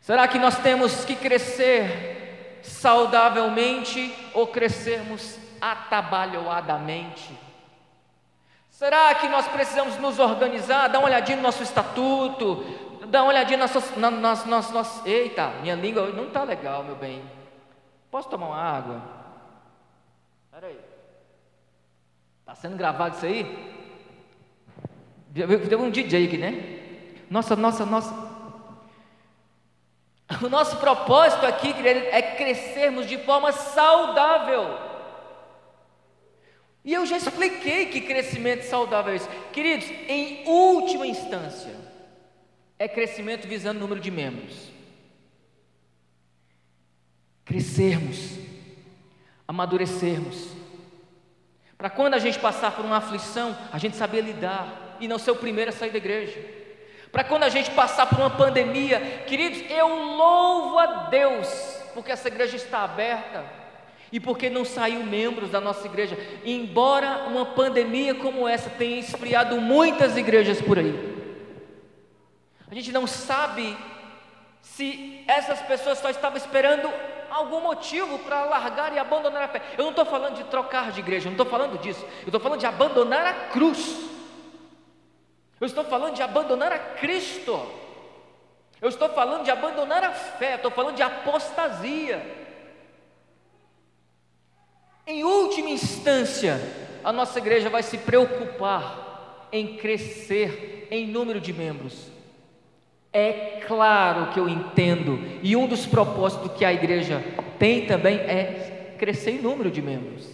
[0.00, 7.47] Será que nós temos que crescer saudavelmente ou crescermos atabalhoadamente?
[8.78, 12.64] Será que nós precisamos nos organizar, dar uma olhadinha no nosso estatuto,
[13.08, 16.94] dar uma olhadinha nas na, nas, nas, nas, Eita, minha língua não está legal, meu
[16.94, 17.20] bem.
[18.08, 19.02] Posso tomar uma água?
[20.44, 20.78] Espera aí.
[22.38, 23.74] Está sendo gravado isso aí?
[25.34, 27.24] Teve um DJ aqui, né?
[27.28, 28.14] Nossa, nossa, nossa.
[30.40, 34.87] O nosso propósito aqui, querido, é crescermos de forma saudável.
[36.88, 39.28] E eu já expliquei que crescimento saudável é isso.
[39.52, 41.74] Queridos, em última instância,
[42.78, 44.70] é crescimento visando o número de membros.
[47.44, 48.38] Crescermos,
[49.46, 50.48] amadurecermos,
[51.76, 55.32] para quando a gente passar por uma aflição, a gente saber lidar e não ser
[55.32, 56.42] o primeiro a sair da igreja.
[57.12, 61.48] Para quando a gente passar por uma pandemia, queridos, eu louvo a Deus,
[61.92, 63.57] porque essa igreja está aberta
[64.10, 69.60] e porque não saiu membros da nossa igreja, embora uma pandemia como essa tenha esfriado
[69.60, 71.16] muitas igrejas por aí.
[72.70, 73.76] A gente não sabe
[74.60, 76.90] se essas pessoas só estavam esperando
[77.30, 79.62] algum motivo para largar e abandonar a fé.
[79.76, 82.04] Eu não estou falando de trocar de igreja, eu não estou falando disso.
[82.22, 84.08] Eu estou falando de abandonar a cruz.
[85.60, 87.60] Eu estou falando de abandonar a Cristo.
[88.80, 92.47] Eu estou falando de abandonar a fé, estou falando de apostasia.
[95.08, 96.60] Em última instância,
[97.02, 102.08] a nossa igreja vai se preocupar em crescer em número de membros.
[103.10, 107.24] É claro que eu entendo, e um dos propósitos que a igreja
[107.58, 110.28] tem também é crescer em número de membros.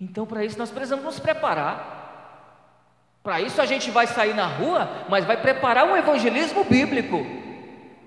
[0.00, 3.18] Então, para isso, nós precisamos nos preparar.
[3.22, 7.26] Para isso, a gente vai sair na rua, mas vai preparar um evangelismo bíblico,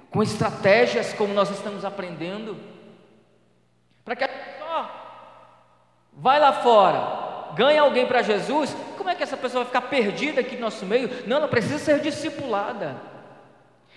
[0.10, 2.58] com estratégias como nós estamos aprendendo,
[4.04, 4.53] para que a
[6.16, 10.42] vai lá fora, ganha alguém para Jesus, como é que essa pessoa vai ficar perdida
[10.42, 11.10] aqui no nosso meio?
[11.28, 12.96] Não, ela precisa ser discipulada.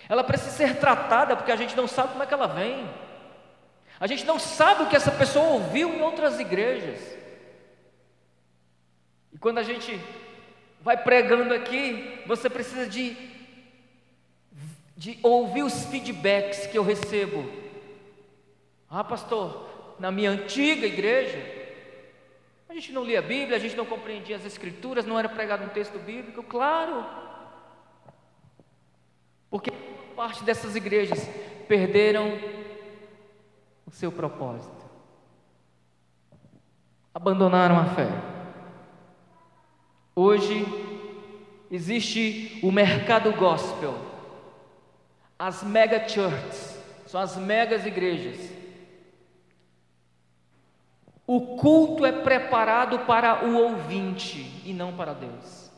[0.09, 2.89] Ela precisa ser tratada porque a gente não sabe como é que ela vem.
[3.99, 6.99] A gente não sabe o que essa pessoa ouviu em outras igrejas.
[9.33, 9.99] E quando a gente
[10.81, 13.17] vai pregando aqui, você precisa de,
[14.95, 17.49] de ouvir os feedbacks que eu recebo.
[18.89, 19.67] Ah, pastor,
[19.99, 21.56] na minha antiga igreja,
[22.69, 25.63] a gente não lia a Bíblia, a gente não compreendia as Escrituras, não era pregado
[25.63, 27.05] um texto bíblico, claro.
[29.49, 29.71] Porque
[30.15, 31.29] parte dessas igrejas
[31.67, 32.37] perderam
[33.85, 34.85] o seu propósito,
[37.13, 38.09] abandonaram a fé.
[40.13, 40.65] Hoje
[41.71, 43.95] existe o mercado gospel,
[45.39, 48.56] as mega churches, são as megas igrejas
[51.27, 55.69] o culto é preparado para o ouvinte e não para Deus.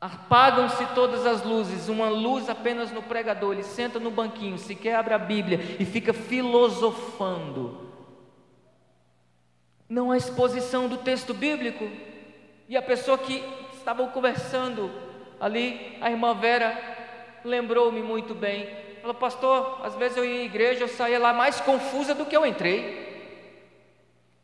[0.00, 3.52] Apagam-se todas as luzes, uma luz apenas no pregador.
[3.52, 7.90] Ele senta no banquinho, se quer abre a Bíblia e fica filosofando.
[9.88, 11.90] Não há exposição do texto bíblico.
[12.68, 13.44] E a pessoa que
[13.76, 14.88] estava conversando
[15.40, 16.78] ali, a irmã Vera,
[17.44, 18.70] lembrou-me muito bem.
[19.00, 22.36] Falou, pastor, às vezes eu ia à igreja, eu saía lá mais confusa do que
[22.36, 23.09] eu entrei.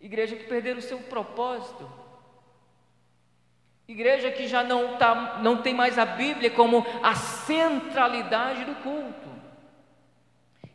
[0.07, 1.91] Igreja que perderam o seu propósito.
[3.89, 9.29] Igreja que já não, tá, não tem mais a Bíblia como a centralidade do culto.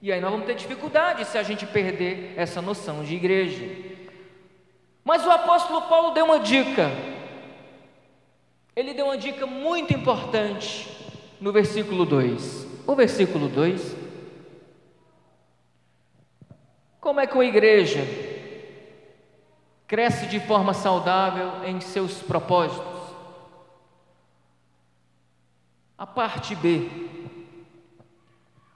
[0.02, 3.66] E aí nós vamos ter dificuldade se a gente perder essa noção de igreja.
[5.02, 6.92] Mas o apóstolo Paulo deu uma dica.
[8.76, 10.90] Ele deu uma dica muito importante
[11.40, 12.68] no versículo 2.
[12.86, 13.96] O versículo 2.
[17.00, 18.31] Como é que uma igreja
[19.92, 23.02] cresce de forma saudável em seus propósitos.
[25.98, 26.90] A parte B.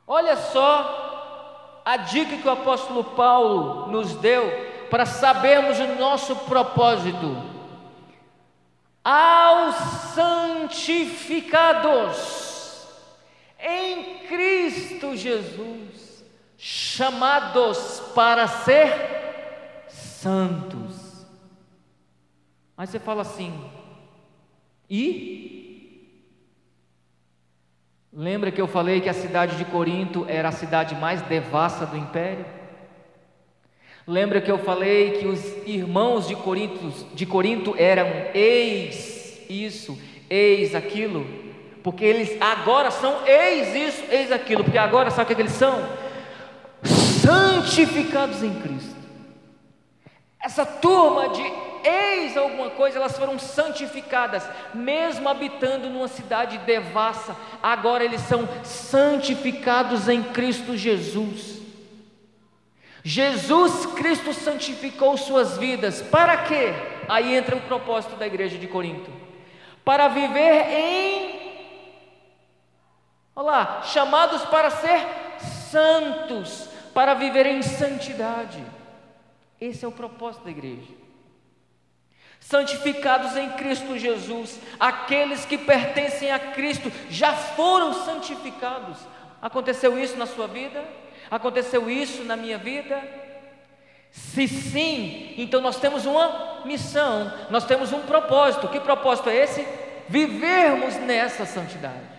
[0.05, 4.43] Olha só a dica que o apóstolo Paulo nos deu
[4.91, 7.41] para sabermos o nosso propósito.
[9.01, 9.76] Aos
[10.16, 12.89] santificados
[13.57, 16.26] em Cristo Jesus,
[16.57, 20.85] chamados para ser santos.
[22.78, 23.53] Aí você fala assim,
[24.89, 25.55] e?
[28.11, 31.97] Lembra que eu falei que a cidade de Corinto era a cidade mais devassa do
[31.97, 32.45] império?
[34.07, 39.99] Lembra que eu falei que os irmãos de Corinto, de Corinto eram ex isso,
[40.30, 41.26] ex aquilo?
[41.82, 45.88] Porque eles agora são ex isso, ex aquilo, porque agora sabe o que eles são?
[46.84, 48.95] Santificados em Cristo.
[50.39, 51.43] Essa turma de
[51.86, 60.10] eis alguma coisa, elas foram santificadas, mesmo habitando numa cidade devassa, agora eles são santificados
[60.10, 61.62] em Cristo Jesus.
[63.04, 66.74] Jesus Cristo santificou suas vidas, para quê?
[67.08, 69.12] Aí entra o propósito da igreja de Corinto:
[69.84, 71.40] para viver em,
[73.36, 75.06] olha lá, chamados para ser
[75.70, 78.64] santos, para viver em santidade.
[79.62, 81.05] Esse é o propósito da igreja.
[82.48, 89.00] Santificados em Cristo Jesus, aqueles que pertencem a Cristo já foram santificados.
[89.41, 90.84] Aconteceu isso na sua vida?
[91.32, 93.02] Aconteceu isso na minha vida?
[94.12, 98.68] Se sim, então nós temos uma missão, nós temos um propósito.
[98.68, 99.68] Que propósito é esse?
[100.08, 102.14] Vivermos nessa santidade.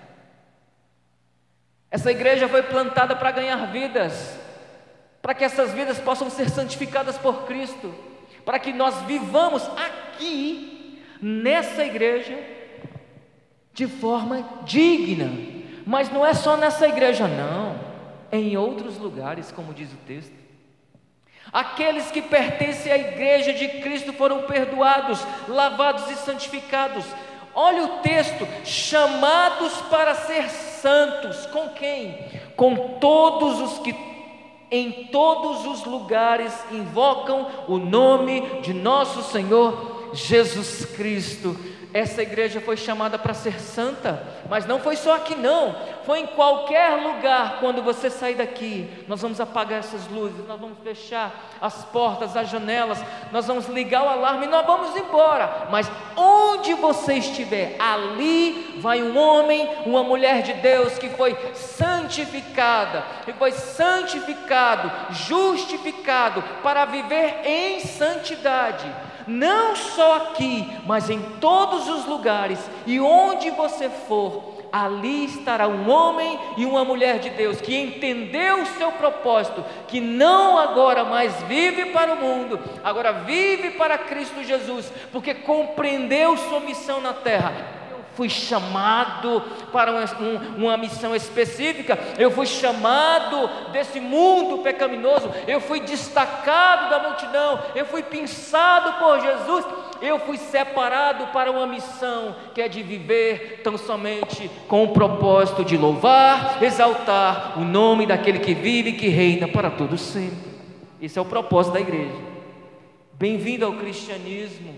[1.89, 4.37] Essa igreja foi plantada para ganhar vidas,
[5.23, 7.95] para que essas vidas possam ser santificadas por Cristo,
[8.47, 12.39] para que nós vivamos aqui, nessa igreja,
[13.75, 15.31] de forma digna.
[15.85, 17.85] Mas não é só nessa igreja, não
[18.31, 20.35] em outros lugares, como diz o texto.
[21.53, 27.05] Aqueles que pertencem à igreja de Cristo foram perdoados, lavados e santificados.
[27.55, 31.47] Olha o texto: chamados para ser santos.
[31.47, 32.19] Com quem?
[32.57, 33.93] Com todos os que
[34.71, 41.57] em todos os lugares invocam o nome de nosso Senhor Jesus Cristo
[41.97, 45.75] essa igreja foi chamada para ser santa, mas não foi só aqui não,
[46.05, 47.59] foi em qualquer lugar.
[47.59, 52.51] Quando você sair daqui, nós vamos apagar essas luzes, nós vamos fechar as portas, as
[52.51, 55.69] janelas, nós vamos ligar o alarme e nós vamos embora.
[55.71, 63.05] Mas onde você estiver, ali vai um homem, uma mulher de Deus que foi santificada,
[63.25, 72.07] que foi santificado, justificado para viver em santidade não só aqui, mas em todos os
[72.07, 77.77] lugares, e onde você for, ali estará um homem e uma mulher de Deus que
[77.77, 83.99] entendeu o seu propósito, que não agora mais vive para o mundo, agora vive para
[83.99, 87.76] Cristo Jesus, porque compreendeu sua missão na terra
[88.17, 90.05] fui chamado para uma,
[90.57, 97.85] uma, missão específica, eu fui chamado desse mundo pecaminoso, eu fui destacado da multidão, eu
[97.85, 99.65] fui pensado por Jesus,
[100.01, 105.63] eu fui separado para uma missão que é de viver tão somente com o propósito
[105.63, 110.57] de louvar, exaltar o nome daquele que vive e que reina para todos sempre.
[111.01, 112.17] Esse é o propósito da igreja.
[113.13, 114.75] Bem-vindo ao cristianismo.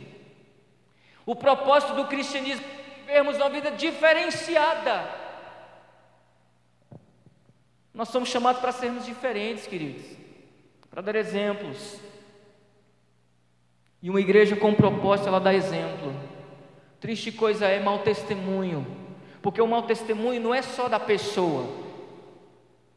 [1.24, 2.64] O propósito do cristianismo
[3.08, 5.02] vivermos uma vida diferenciada.
[7.94, 10.04] Nós somos chamados para sermos diferentes, queridos,
[10.90, 11.98] para dar exemplos.
[14.02, 16.14] E uma igreja com propósito, ela dá exemplo.
[17.00, 18.86] Triste coisa é mau testemunho,
[19.40, 21.66] porque o mau testemunho não é só da pessoa,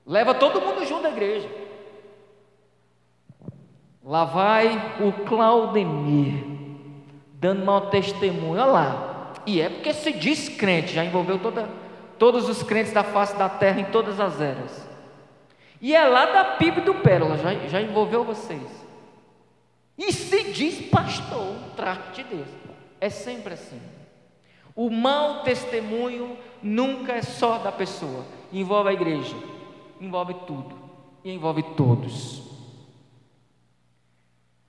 [0.06, 1.50] leva todo mundo junto da igreja.
[4.04, 6.44] Lá vai o Claudemir,
[7.36, 9.11] dando mau testemunho, olha lá,
[9.46, 11.70] e é porque se diz crente, já envolveu toda,
[12.18, 14.88] todos os crentes da face da terra em todas as eras.
[15.82, 18.82] E é lá da PIB do Pérola, já, já envolveu vocês.
[19.98, 22.48] E se diz pastor, trate de Deus.
[23.00, 23.82] É sempre assim.
[24.76, 29.36] O mau testemunho nunca é só da pessoa, envolve a igreja,
[30.00, 30.76] envolve tudo
[31.24, 32.51] e envolve todos.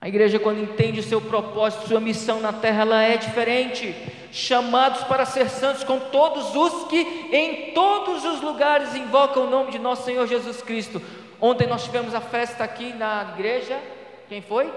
[0.03, 3.95] A igreja, quando entende o seu propósito, sua missão na terra, ela é diferente.
[4.33, 6.99] Chamados para ser santos com todos os que
[7.31, 11.01] em todos os lugares invocam o nome de nosso Senhor Jesus Cristo.
[11.39, 13.79] Ontem nós tivemos a festa aqui na igreja.
[14.27, 14.69] Quem foi?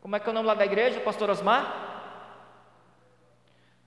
[0.00, 2.10] Como é que é o nome lá da igreja, Pastor Osmar?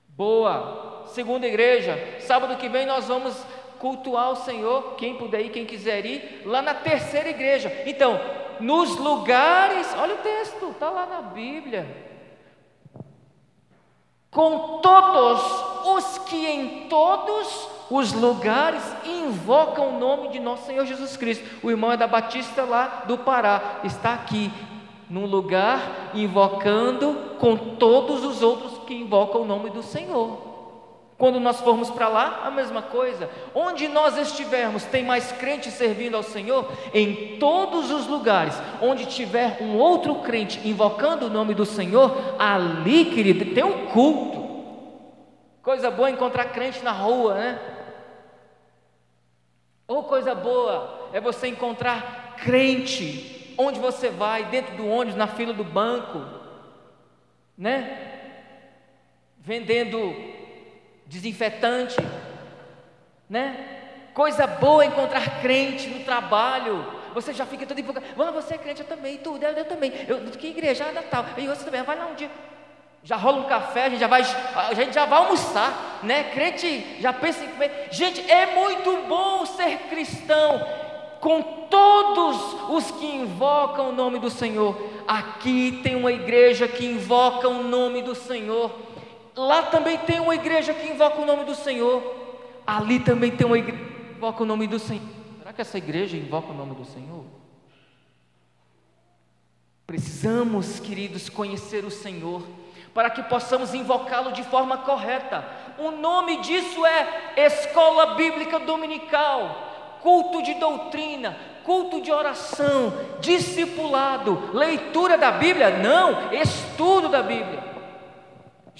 [0.07, 1.03] Boa.
[1.07, 1.99] Segunda igreja.
[2.21, 3.35] Sábado que vem nós vamos
[3.77, 4.95] cultuar o Senhor.
[4.95, 7.83] Quem puder ir, quem quiser ir, lá na terceira igreja.
[7.85, 12.09] Então, nos lugares, olha o texto, está lá na Bíblia.
[14.29, 15.41] Com todos
[15.95, 21.43] os que em todos os lugares invocam o nome de nosso Senhor Jesus Cristo.
[21.61, 24.51] O irmão é da Batista lá do Pará, está aqui
[25.09, 30.50] num lugar invocando com todos os outros que invocam o nome do Senhor.
[31.21, 33.29] Quando nós formos para lá, a mesma coisa.
[33.53, 36.67] Onde nós estivermos, tem mais crente servindo ao Senhor?
[36.95, 43.05] Em todos os lugares onde tiver um outro crente invocando o nome do Senhor, ali,
[43.05, 44.63] querido, tem um culto.
[45.61, 47.59] Coisa boa encontrar crente na rua, né?
[49.87, 55.53] Ou coisa boa é você encontrar crente onde você vai, dentro do ônibus, na fila
[55.53, 56.19] do banco,
[57.55, 58.07] né?
[59.37, 60.30] Vendendo
[61.11, 61.97] desinfetante,
[63.29, 63.79] né?
[64.13, 66.85] Coisa boa encontrar crente no trabalho.
[67.13, 68.05] Você já fica todo empolgado.
[68.17, 69.91] Ah, você é crente, eu também, tudo, eu, eu também.
[70.07, 70.85] Eu, que igreja?
[70.85, 71.25] Ah, tal.
[71.37, 72.31] E você também, vai lá um dia.
[73.03, 76.31] Já rola um café, a gente já vai, a gente já vai almoçar, né?
[76.31, 77.89] Crente já pensa em comer.
[77.91, 80.65] Gente, é muito bom ser cristão
[81.19, 82.37] com todos
[82.69, 84.77] os que invocam o nome do Senhor.
[85.07, 88.90] Aqui tem uma igreja que invoca o nome do Senhor.
[89.41, 92.03] Lá também tem uma igreja que invoca o nome do Senhor.
[92.65, 95.01] Ali também tem uma igreja que invoca o nome do Senhor.
[95.39, 97.25] Será que essa igreja invoca o nome do Senhor?
[99.87, 102.43] Precisamos, queridos, conhecer o Senhor
[102.93, 105.43] para que possamos invocá-lo de forma correta.
[105.79, 115.17] O nome disso é Escola Bíblica Dominical, culto de doutrina, culto de oração, discipulado, leitura
[115.17, 115.79] da Bíblia?
[115.79, 117.70] Não, estudo da Bíblia.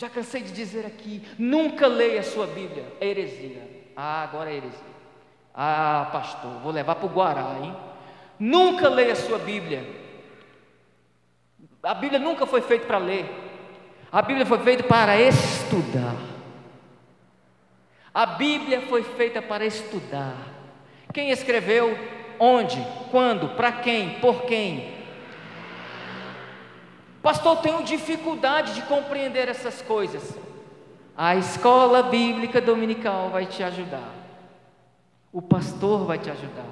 [0.02, 3.62] Já cansei de dizer aqui, nunca leia a sua Bíblia, é heresia.
[3.96, 4.80] Ah, agora é heresia.
[5.54, 7.76] Ah, pastor, vou levar para o Guará, hein?
[8.40, 9.86] Nunca leia a sua Bíblia.
[11.84, 13.30] A Bíblia nunca foi feita para ler.
[14.12, 16.16] A Bíblia foi feita para estudar.
[18.12, 20.36] A Bíblia foi feita para estudar.
[21.14, 21.96] Quem escreveu?
[22.40, 22.84] Onde?
[23.12, 23.50] Quando?
[23.50, 24.20] Para quem?
[24.20, 25.01] Por quem?
[27.22, 30.38] Pastor, tenho dificuldade de compreender essas coisas.
[31.16, 34.14] A escola bíblica dominical vai te ajudar.
[35.32, 36.70] O pastor vai te ajudar.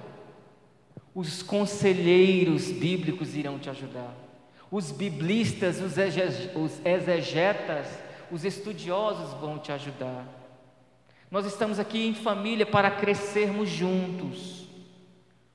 [1.14, 4.14] Os conselheiros bíblicos irão te ajudar
[4.72, 5.98] os biblistas, os
[6.86, 7.88] exegetas,
[8.32, 10.26] os estudiosos vão te ajudar.
[11.32, 14.68] Nós estamos aqui em família para crescermos juntos,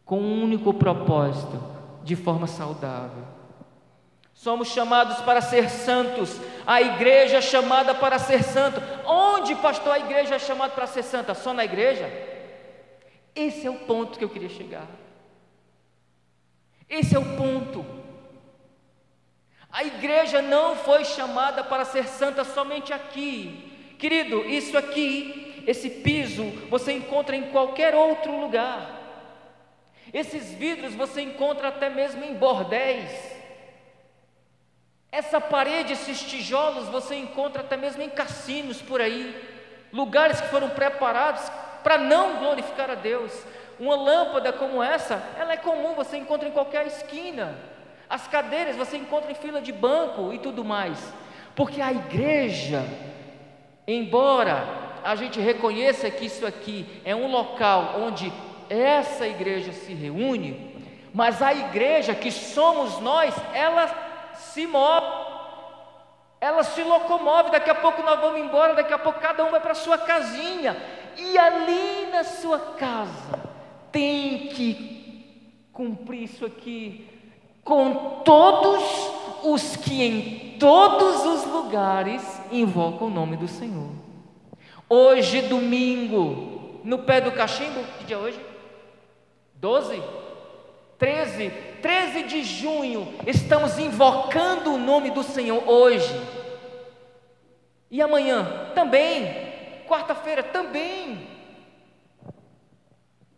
[0.05, 1.63] com um único propósito,
[2.03, 3.25] de forma saudável.
[4.35, 8.83] Somos chamados para ser santos, a igreja é chamada para ser santo.
[9.07, 11.35] Onde, pastor, a igreja é chamada para ser santa?
[11.35, 12.11] Só na igreja?
[13.35, 14.87] Esse é o ponto que eu queria chegar.
[16.89, 17.87] Esse é o ponto.
[19.71, 23.73] A igreja não foi chamada para ser santa somente aqui.
[23.99, 29.01] Querido, isso aqui, esse piso, você encontra em qualquer outro lugar.
[30.13, 33.11] Esses vidros você encontra até mesmo em bordéis.
[35.15, 39.33] Essa parede, esses tijolos, você encontra até mesmo em cassinos por aí.
[39.93, 41.41] Lugares que foram preparados
[41.85, 43.33] para não glorificar a Deus.
[43.79, 47.57] Uma lâmpada como essa, ela é comum, você encontra em qualquer esquina.
[48.11, 50.99] As cadeiras você encontra em fila de banco e tudo mais.
[51.55, 52.85] Porque a igreja,
[53.87, 54.67] embora
[55.05, 58.33] a gente reconheça que isso aqui é um local onde
[58.69, 60.75] essa igreja se reúne,
[61.15, 64.04] mas a igreja que somos nós, ela
[64.37, 65.07] se move,
[66.41, 67.51] ela se locomove.
[67.51, 70.77] Daqui a pouco nós vamos embora, daqui a pouco cada um vai para sua casinha,
[71.17, 73.41] e ali na sua casa
[73.91, 77.09] tem que cumprir isso aqui
[77.63, 78.83] com todos
[79.43, 83.91] os que em todos os lugares invocam o nome do Senhor.
[84.89, 88.41] Hoje, domingo, no pé do cachimbo, que dia é hoje?
[89.55, 90.24] 12?
[91.05, 91.51] 13?
[91.83, 96.19] 13 de junho, estamos invocando o nome do Senhor hoje.
[97.91, 99.27] E amanhã também,
[99.87, 101.29] quarta-feira também.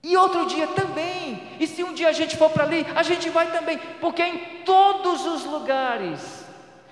[0.01, 1.43] E outro dia também.
[1.59, 4.29] E se um dia a gente for para ali, a gente vai também, porque é
[4.29, 6.47] em todos os lugares.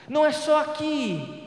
[0.09, 1.44] Não é só aqui.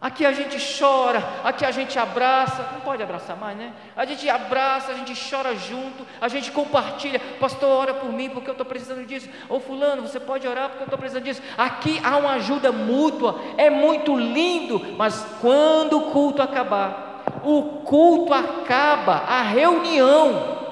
[0.00, 3.74] Aqui a gente chora, aqui a gente abraça, não pode abraçar mais, né?
[3.94, 7.20] A gente abraça, a gente chora junto, a gente compartilha.
[7.38, 9.28] Pastor, ora por mim porque eu estou precisando disso.
[9.46, 11.42] Ou Fulano, você pode orar porque eu estou precisando disso.
[11.58, 18.32] Aqui há uma ajuda mútua, é muito lindo, mas quando o culto acabar, o culto
[18.32, 20.69] acaba, a reunião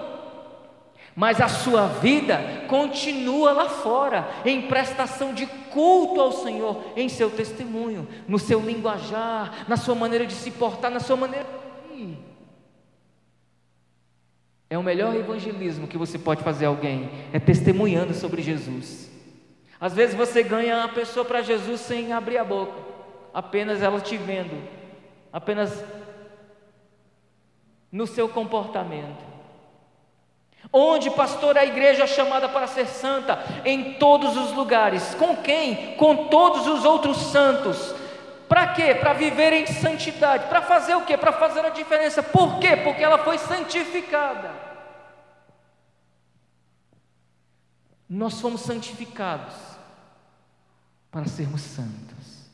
[1.18, 2.38] mas a sua vida
[2.68, 9.66] continua lá fora, em prestação de culto ao Senhor, em seu testemunho, no seu linguajar,
[9.66, 11.44] na sua maneira de se portar, na sua maneira
[11.92, 12.16] de.
[14.70, 19.10] É o melhor evangelismo que você pode fazer a alguém, é testemunhando sobre Jesus.
[19.80, 22.78] Às vezes você ganha a pessoa para Jesus sem abrir a boca,
[23.34, 24.56] apenas ela te vendo,
[25.32, 25.84] apenas
[27.90, 29.27] no seu comportamento.
[30.72, 33.38] Onde, pastor, a igreja é chamada para ser santa?
[33.64, 35.14] Em todos os lugares.
[35.14, 35.96] Com quem?
[35.96, 37.94] Com todos os outros santos.
[38.48, 38.94] Para quê?
[38.94, 40.46] Para viver em santidade.
[40.46, 41.16] Para fazer o quê?
[41.16, 42.22] Para fazer a diferença.
[42.22, 42.76] Por quê?
[42.76, 44.50] Porque ela foi santificada.
[48.08, 49.54] Nós fomos santificados
[51.10, 52.48] para sermos santos,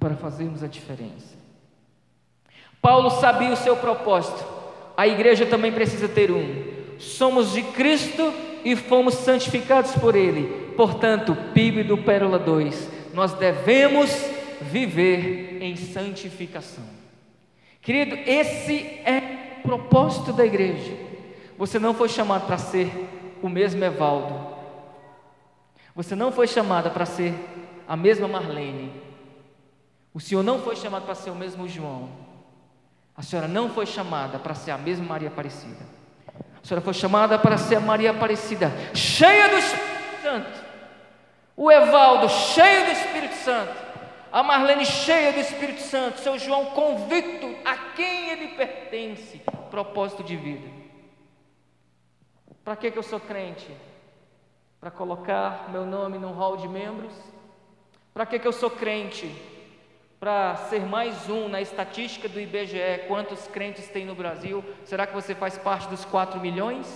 [0.00, 1.36] para fazermos a diferença.
[2.80, 4.44] Paulo sabia o seu propósito,
[4.96, 6.65] a igreja também precisa ter um
[6.98, 8.32] somos de Cristo
[8.64, 10.72] e fomos santificados por Ele.
[10.76, 14.10] Portanto, PIB do Pérola 2, nós devemos
[14.60, 16.84] viver em santificação.
[17.80, 18.74] Querido, esse
[19.04, 20.92] é o propósito da igreja.
[21.56, 22.90] Você não foi chamado para ser
[23.42, 24.54] o mesmo Evaldo.
[25.94, 27.32] Você não foi chamada para ser
[27.88, 28.92] a mesma Marlene.
[30.12, 32.26] O Senhor não foi chamado para ser o mesmo João.
[33.16, 35.95] A senhora não foi chamada para ser a mesma Maria Aparecida.
[36.66, 40.64] A senhora foi chamada para ser Maria Aparecida, cheia do Espírito Santo.
[41.56, 43.72] O Evaldo, cheio do Espírito Santo.
[44.32, 46.18] A Marlene, cheia do Espírito Santo.
[46.18, 49.40] Seu João, convicto a quem ele pertence.
[49.70, 50.68] Propósito de vida.
[52.64, 53.70] Para que, que eu sou crente?
[54.80, 57.12] Para colocar meu nome num hall de membros?
[58.12, 59.32] Para que, que eu sou crente?
[60.18, 64.64] Para ser mais um na estatística do IBGE, quantos crentes tem no Brasil?
[64.84, 66.86] Será que você faz parte dos 4 milhões?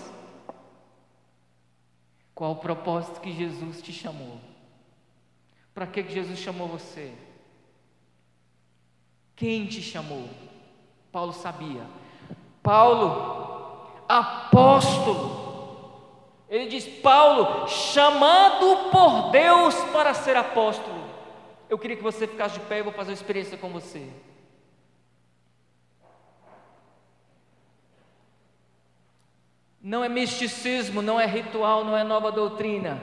[2.34, 4.40] Qual o propósito que Jesus te chamou?
[5.74, 7.12] Para que Jesus chamou você?
[9.36, 10.28] Quem te chamou?
[11.12, 11.86] Paulo sabia.
[12.62, 15.50] Paulo, apóstolo.
[16.48, 20.99] Ele diz: Paulo, chamado por Deus para ser apóstolo.
[21.70, 24.10] Eu queria que você ficasse de pé e vou fazer uma experiência com você.
[29.80, 33.00] Não é misticismo, não é ritual, não é nova doutrina.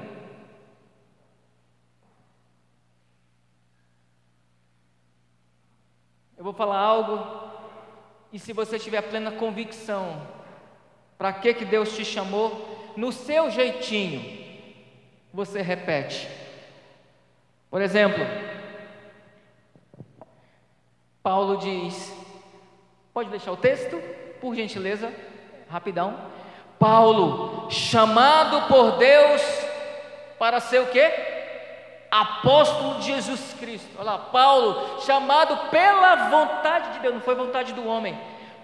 [6.37, 7.47] Eu vou falar algo
[8.33, 10.27] e se você tiver plena convicção,
[11.17, 14.45] para que que Deus te chamou, no seu jeitinho,
[15.33, 16.27] você repete.
[17.69, 18.23] Por exemplo,
[21.27, 22.15] Paulo diz:
[23.13, 24.01] pode deixar o texto,
[24.39, 25.13] por gentileza,
[25.69, 26.17] rapidão.
[26.79, 29.41] Paulo, chamado por Deus
[30.39, 31.11] para ser o quê?
[32.09, 33.89] Apóstolo de Jesus Cristo.
[33.97, 38.17] Olha lá, Paulo, chamado pela vontade de Deus, não foi vontade do homem.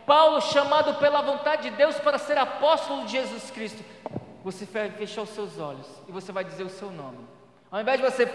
[0.05, 3.83] Paulo, chamado pela vontade de Deus para ser apóstolo de Jesus Cristo.
[4.41, 7.27] Você vai fechar os seus olhos e você vai dizer o seu nome.
[7.69, 8.25] Ao invés de você,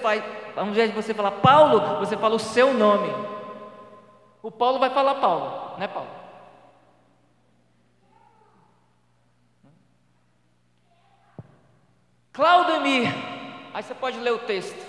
[0.54, 3.37] ao invés de você falar Paulo, você fala o seu nome.
[4.42, 6.08] O Paulo vai falar Paulo, né, Paulo?
[12.32, 13.12] Claudemir,
[13.74, 14.86] aí você pode ler o texto.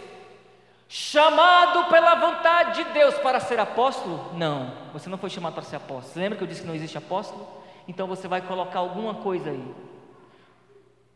[0.88, 4.32] Chamado pela vontade de Deus para ser apóstolo?
[4.36, 6.22] Não, você não foi chamado para ser apóstolo.
[6.22, 7.48] Lembra que eu disse que não existe apóstolo?
[7.88, 9.76] Então você vai colocar alguma coisa aí.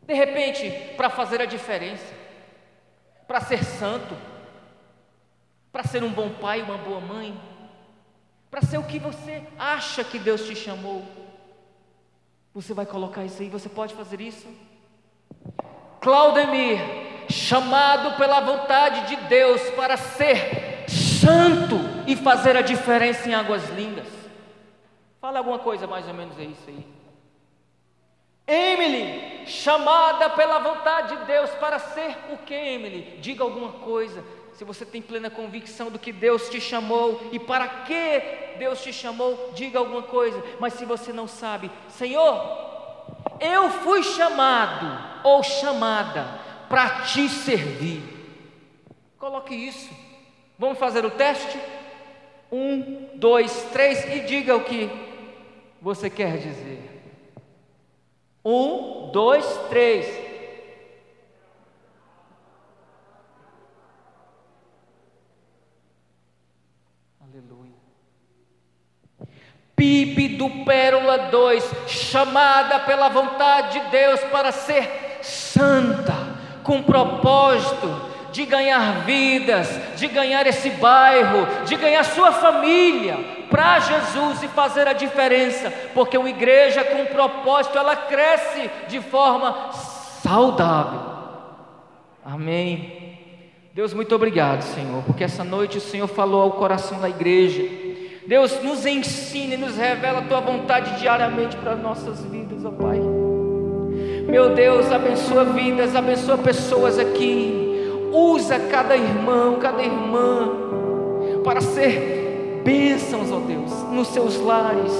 [0.02, 2.12] De repente, para fazer a diferença,
[3.26, 4.16] para ser santo,
[5.72, 7.40] para ser um bom pai, uma boa mãe,
[8.54, 11.04] para ser o que você acha que Deus te chamou.
[12.54, 14.46] Você vai colocar isso aí, você pode fazer isso?
[16.00, 16.78] Claudemir,
[17.28, 21.74] chamado pela vontade de Deus para ser santo
[22.06, 24.06] e fazer a diferença em águas lindas.
[25.20, 26.86] Fala alguma coisa mais ou menos é isso aí.
[28.46, 33.18] Emily, chamada pela vontade de Deus para ser o que, Emily?
[33.20, 34.22] Diga alguma coisa
[34.54, 38.22] se você tem plena convicção do que Deus te chamou e para que
[38.58, 40.42] Deus te chamou, diga alguma coisa.
[40.60, 42.64] Mas se você não sabe, Senhor,
[43.40, 48.02] eu fui chamado ou chamada para te servir.
[49.18, 49.90] Coloque isso.
[50.58, 51.58] Vamos fazer o teste?
[52.52, 54.88] Um, dois, três e diga o que
[55.82, 57.02] você quer dizer.
[58.44, 60.23] Um, dois, três.
[69.76, 76.14] PIB do Pérola 2, chamada pela vontade de Deus para ser santa,
[76.62, 83.16] com propósito de ganhar vidas, de ganhar esse bairro, de ganhar sua família
[83.48, 89.70] para Jesus e fazer a diferença, porque uma igreja com propósito ela cresce de forma
[90.22, 91.14] saudável.
[92.24, 93.04] Amém.
[93.72, 97.83] Deus, muito obrigado, Senhor, porque essa noite o Senhor falou ao coração da igreja
[98.26, 102.98] Deus, nos ensina e nos revela a tua vontade diariamente para nossas vidas, ó Pai.
[104.26, 107.86] Meu Deus, abençoa vidas, abençoa pessoas aqui.
[108.10, 110.50] Usa cada irmão, cada irmã,
[111.44, 114.92] para ser bênçãos, ó Deus, nos seus lares.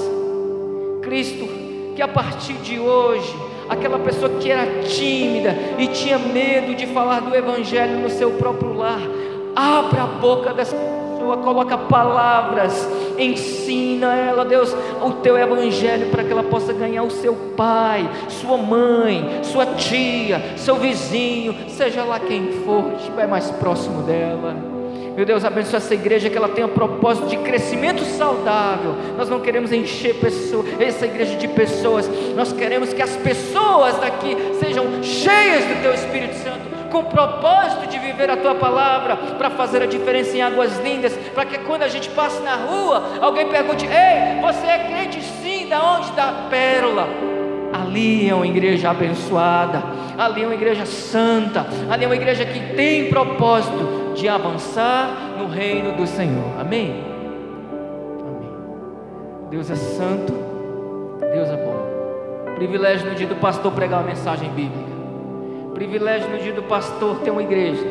[1.01, 1.47] Cristo,
[1.95, 3.35] que a partir de hoje,
[3.67, 8.73] aquela pessoa que era tímida e tinha medo de falar do Evangelho no seu próprio
[8.73, 9.01] lar,
[9.55, 10.75] abra a boca dessa
[11.25, 17.09] pessoa, coloca palavras, ensina ela, Deus, o teu evangelho para que ela possa ganhar o
[17.09, 24.03] seu pai, sua mãe, sua tia, seu vizinho, seja lá quem for, estiver mais próximo
[24.03, 24.55] dela.
[25.15, 28.95] Meu Deus, abençoa essa igreja que ela tenha um propósito de crescimento saudável.
[29.17, 32.09] Nós não queremos encher pessoa, essa igreja de pessoas.
[32.35, 37.87] Nós queremos que as pessoas daqui sejam cheias do teu Espírito Santo com o propósito
[37.87, 41.83] de viver a tua palavra, para fazer a diferença em águas lindas, para que quando
[41.83, 46.11] a gente passe na rua, alguém pergunte: Ei, você é crente sim, da onde?
[46.11, 47.07] Da pérola.
[47.73, 49.83] Ali é uma igreja abençoada,
[50.17, 55.47] ali é uma igreja santa, ali é uma igreja que tem propósito de avançar no
[55.47, 56.59] reino do Senhor.
[56.59, 57.03] Amém?
[58.21, 58.49] Amém.
[59.49, 60.33] Deus é santo,
[61.33, 62.55] Deus é bom.
[62.55, 64.94] Privilégio no dia do pastor pregar uma mensagem bíblica.
[65.75, 67.85] Privilégio no dia do pastor ter uma igreja,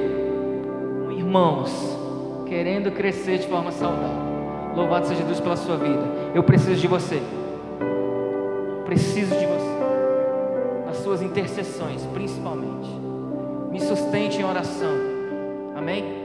[1.11, 1.70] irmãos,
[2.47, 4.24] querendo crescer de forma saudável.
[4.74, 6.03] Louvado seja Deus pela sua vida.
[6.35, 7.22] Eu preciso de você.
[8.87, 10.85] Preciso de você.
[10.87, 12.89] Nas suas intercessões, principalmente.
[13.70, 14.95] Me sustente em oração.
[15.76, 16.24] Amém?